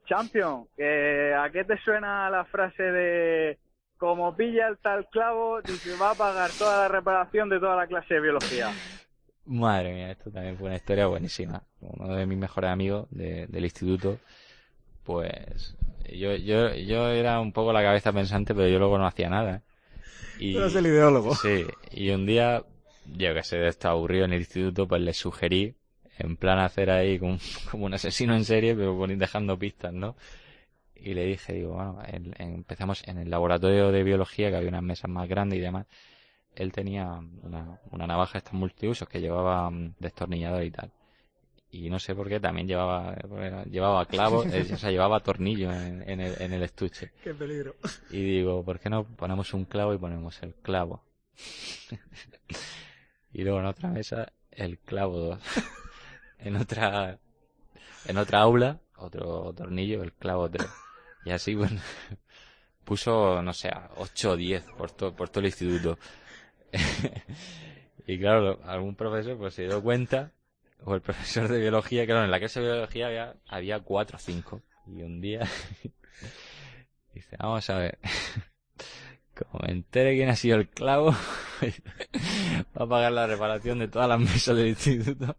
[0.07, 3.59] Champion, eh, ¿a qué te suena la frase de
[3.99, 7.85] como pilla el tal clavo, dice va a pagar toda la reparación de toda la
[7.85, 8.71] clase de biología?
[9.45, 11.63] Madre mía, esto también fue una historia buenísima.
[11.81, 14.17] Uno de mis mejores amigos de- del instituto,
[15.03, 15.75] pues
[16.11, 19.61] yo, yo, yo era un poco la cabeza pensante, pero yo luego no hacía nada.
[20.39, 21.35] Y, Tú eras el ideólogo.
[21.35, 22.63] Sí, y un día,
[23.17, 25.75] yo que sé, estaba aburrido en el instituto, pues le sugerí,
[26.19, 27.37] en plan hacer ahí como,
[27.71, 30.15] como un asesino en serie, pero dejando pistas, ¿no?
[30.95, 34.69] Y le dije, digo, bueno, en- en- empezamos en el laboratorio de biología, que había
[34.69, 35.85] unas mesas más grandes y demás.
[36.55, 40.91] Él tenía una, una navaja estas multiusos que llevaba mm, destornillador y tal.
[41.71, 43.15] Y no sé por qué también llevaba,
[43.65, 47.11] llevaba clavos, eh, o sea, llevaba tornillos en, en el, en el estuche.
[47.23, 47.75] Qué peligro.
[48.11, 51.03] Y digo, ¿por qué no ponemos un clavo y ponemos el clavo?
[53.33, 55.39] y luego en otra mesa, el clavo 2.
[56.39, 57.17] en otra,
[58.05, 60.69] en otra aula, otro tornillo, el clavo 3.
[61.25, 61.81] Y así, bueno,
[62.83, 65.97] puso, no sé, 8 o 10 por, to- por todo el instituto.
[68.07, 70.31] y claro, algún profesor pues se dio cuenta,
[70.83, 74.19] o el profesor de biología, claro, en la clase de biología había, había 4 o
[74.19, 74.61] 5.
[74.87, 75.41] Y un día
[77.13, 77.99] dice, vamos a ver,
[79.35, 81.11] como me entere quién ha sido el clavo,
[82.77, 85.37] va a pagar la reparación de todas las mesas del instituto.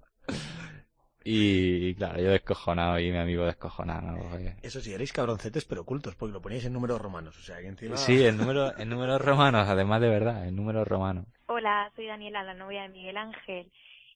[1.25, 4.19] Y, y claro, yo descojonado y mi amigo descojonado.
[4.63, 7.39] Eso sí, erais cabroncetes pero ocultos, porque lo poníais en números romanos.
[7.39, 7.97] O sea, que encima...
[7.97, 11.25] Sí, en número, en números romanos, además de verdad, en números romanos.
[11.47, 13.73] Hola, soy Daniela, la novia de Miguel Ángel.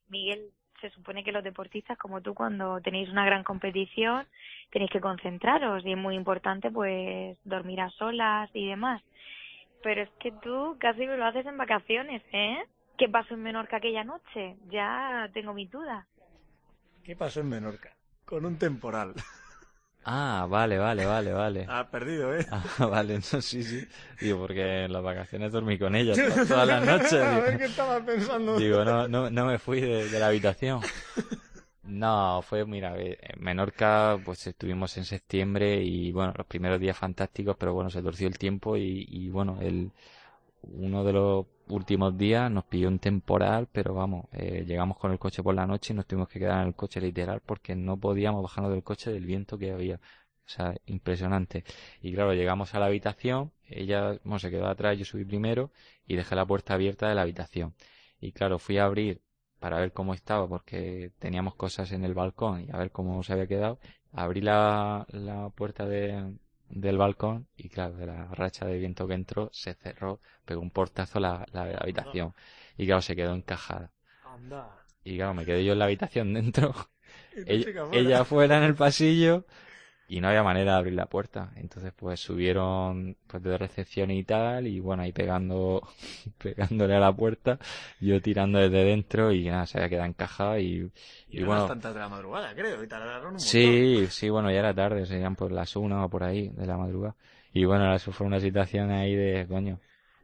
[0.08, 0.50] Miguel,
[0.82, 4.26] se supone que los deportistas como tú cuando tenéis una gran competición
[4.70, 9.02] tenéis que concentraros y es muy importante pues dormir a solas y demás.
[9.82, 12.58] Pero es que tú casi me lo haces en vacaciones, ¿eh?
[12.98, 14.56] ¿Qué pasó en Menorca aquella noche?
[14.70, 16.04] Ya tengo mis dudas.
[17.02, 17.96] ¿Qué pasó en Menorca?
[18.24, 19.14] Con un temporal.
[20.04, 21.66] Ah, vale, vale, vale, vale.
[21.68, 22.46] Ha perdido, ¿eh?
[22.50, 23.86] Ah, vale, no, sí, sí.
[24.20, 27.12] Digo, porque en las vacaciones dormí con ella to- todas las noches.
[27.14, 28.58] A ver qué estaba pensando.
[28.58, 30.80] Digo, no, no, no me fui de, de la habitación.
[31.82, 36.96] No, fue, mira, eh, en Menorca, pues estuvimos en septiembre y bueno, los primeros días
[36.96, 39.90] fantásticos, pero bueno, se torció el tiempo y, y bueno, el,
[40.62, 45.18] uno de los últimos días nos pilló un temporal, pero vamos, eh, llegamos con el
[45.18, 47.96] coche por la noche y nos tuvimos que quedar en el coche literal porque no
[47.98, 49.96] podíamos bajarnos del coche del viento que había.
[49.96, 51.64] O sea, impresionante.
[52.00, 55.70] Y claro, llegamos a la habitación, ella, bueno, se quedó atrás, yo subí primero
[56.06, 57.74] y dejé la puerta abierta de la habitación.
[58.20, 59.20] Y claro, fui a abrir
[59.60, 63.32] para ver cómo estaba porque teníamos cosas en el balcón y a ver cómo se
[63.34, 63.78] había quedado.
[64.12, 66.32] Abrí la, la puerta de,
[66.68, 70.70] del balcón y claro, de la racha de viento que entró, se cerró, pegó un
[70.70, 72.34] portazo la, la habitación.
[72.76, 73.92] Y claro, se quedó encajada.
[74.22, 74.62] Anda.
[75.04, 76.74] Y claro, me quedé yo en la habitación dentro,
[77.44, 77.86] ella, fuera.
[77.90, 79.46] ella afuera en el pasillo
[80.08, 81.52] y no había manera de abrir la puerta.
[81.56, 85.86] Entonces pues subieron pues de recepción y tal y bueno, ahí pegando,
[86.38, 87.58] pegándole a la puerta,
[88.00, 90.90] yo tirando desde dentro y nada, se había quedado encajada y,
[91.30, 93.44] Y, y bueno, las tantas de la madrugada, creo, y tardaron un montón.
[93.50, 96.76] Sí, sí, bueno, ya era tarde, serían por las una o por ahí de la
[96.76, 97.14] madrugada.
[97.52, 99.78] Y bueno, eso fue una situación ahí de, coño,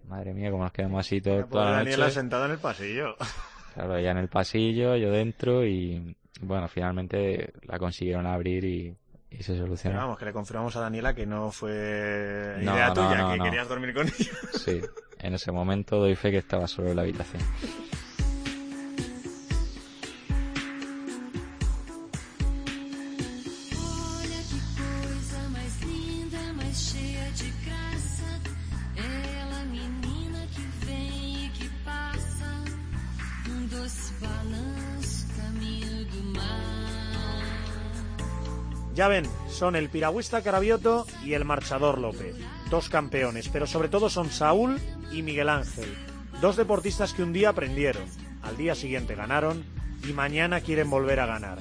[0.09, 2.11] madre mía, como nos quedamos así todo, toda la Daniela noche.
[2.11, 3.17] sentada en el pasillo.
[3.75, 8.97] Claro, ella en el pasillo, yo dentro y bueno, finalmente la consiguieron abrir y,
[9.39, 9.97] y se Pero solucionó.
[9.99, 13.39] vamos, que le confirmamos a Daniela que no fue No, idea no, tuya, no, que
[13.39, 13.45] no.
[13.45, 14.31] querías dormir con ella.
[14.53, 14.81] Sí,
[15.19, 17.43] en ese momento doy fe que estaba solo en la habitación.
[39.05, 42.35] Ya ven, son el piragüista Carabioto y el marchador López.
[42.71, 44.81] Dos campeones, pero sobre todo son Saúl
[45.13, 45.95] y Miguel Ángel.
[46.41, 48.05] Dos deportistas que un día aprendieron,
[48.43, 49.63] al día siguiente ganaron
[50.09, 51.59] y mañana quieren volver a ganar.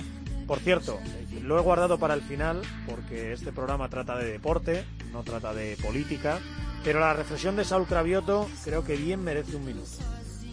[0.48, 1.02] Por cierto,
[1.42, 5.76] lo he guardado para el final porque este programa trata de deporte, no trata de
[5.84, 6.40] política,
[6.86, 9.98] pero la reflexión de Saúl Cravioto creo que bien merece un minuto.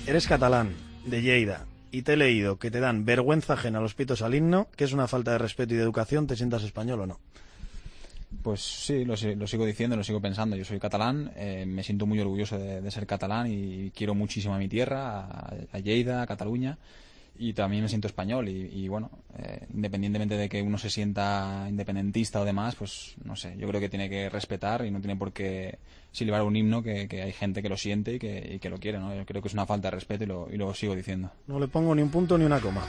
[0.08, 0.74] Eres catalán,
[1.06, 4.34] de Lleida, y te he leído que te dan vergüenza ajena a los pitos al
[4.34, 7.20] himno, que es una falta de respeto y de educación, ¿te sientas español o no?
[8.42, 10.54] Pues sí, lo, si- lo sigo diciendo, lo sigo pensando.
[10.56, 14.58] Yo soy catalán, eh, me siento muy orgulloso de, ser catalán y quiero muchísimo a
[14.58, 15.26] mi tierra,
[15.72, 16.78] a Lleida, a Cataluña.
[17.42, 22.38] Y también me siento español y, bueno, eh, independientemente de que uno se sienta independentista
[22.38, 25.32] o demás, pues no sé, yo creo que tiene que respetar y no tiene por
[25.32, 25.78] qué
[26.12, 28.98] silbar un himno que, que hay gente que lo siente y que, que lo quiere,
[28.98, 29.14] ¿no?
[29.14, 31.32] Yo creo que es una falta de respeto y lo, y lo sigo diciendo.
[31.46, 32.82] No le pongo ni un punto ni una coma.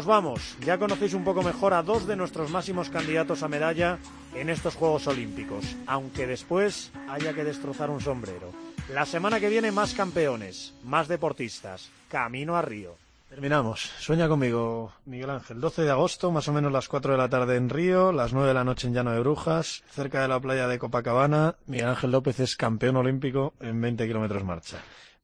[0.00, 0.56] Nos vamos.
[0.64, 3.98] Ya conocéis un poco mejor a dos de nuestros máximos candidatos a medalla
[4.34, 8.50] en estos Juegos Olímpicos, aunque después haya que destrozar un sombrero.
[8.94, 11.90] La semana que viene más campeones, más deportistas.
[12.08, 12.94] Camino a Río.
[13.28, 13.92] Terminamos.
[13.98, 15.60] Sueña conmigo, Miguel Ángel.
[15.60, 18.48] 12 de agosto, más o menos las 4 de la tarde en Río, las 9
[18.48, 21.56] de la noche en Llano de Brujas, cerca de la playa de Copacabana.
[21.66, 24.78] Miguel Ángel López es campeón olímpico en 20 kilómetros marcha.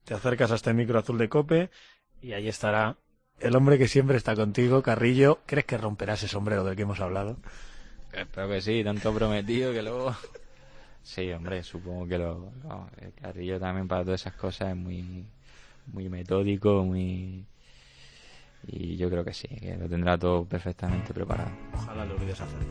[0.05, 1.71] Te acercas hasta el micro azul de Cope
[2.21, 2.99] y ahí estará
[3.41, 5.41] el hombre que siempre está contigo, Carrillo.
[5.47, 7.37] ¿Crees que romperá ese sombrero del que hemos hablado?
[8.13, 10.15] Espero que sí, tanto prometido que luego...
[11.03, 12.51] Sí, hombre, supongo que lo...
[12.65, 15.25] no, el Carrillo también para todas esas cosas es muy,
[15.93, 17.45] muy metódico, muy...
[18.67, 21.51] Y yo creo que sí, que lo tendrá todo perfectamente preparado.
[21.75, 22.67] Ojalá lo olvides hacerlo.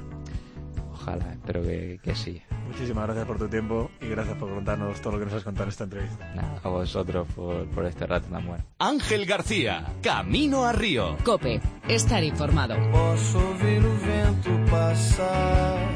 [1.05, 2.41] Ojalá, espero que, que sí.
[2.67, 5.65] Muchísimas gracias por tu tiempo y gracias por contarnos todo lo que nos has contado
[5.65, 6.33] en esta entrevista.
[6.35, 8.63] Nada, a vosotros por, por este rato tan bueno.
[8.79, 11.17] Ángel García, Camino a Río.
[11.23, 12.75] Cope, estar informado.
[12.91, 15.89] Posso ouvir o vento passar,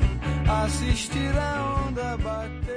[0.48, 2.69] assistir a onda baixar.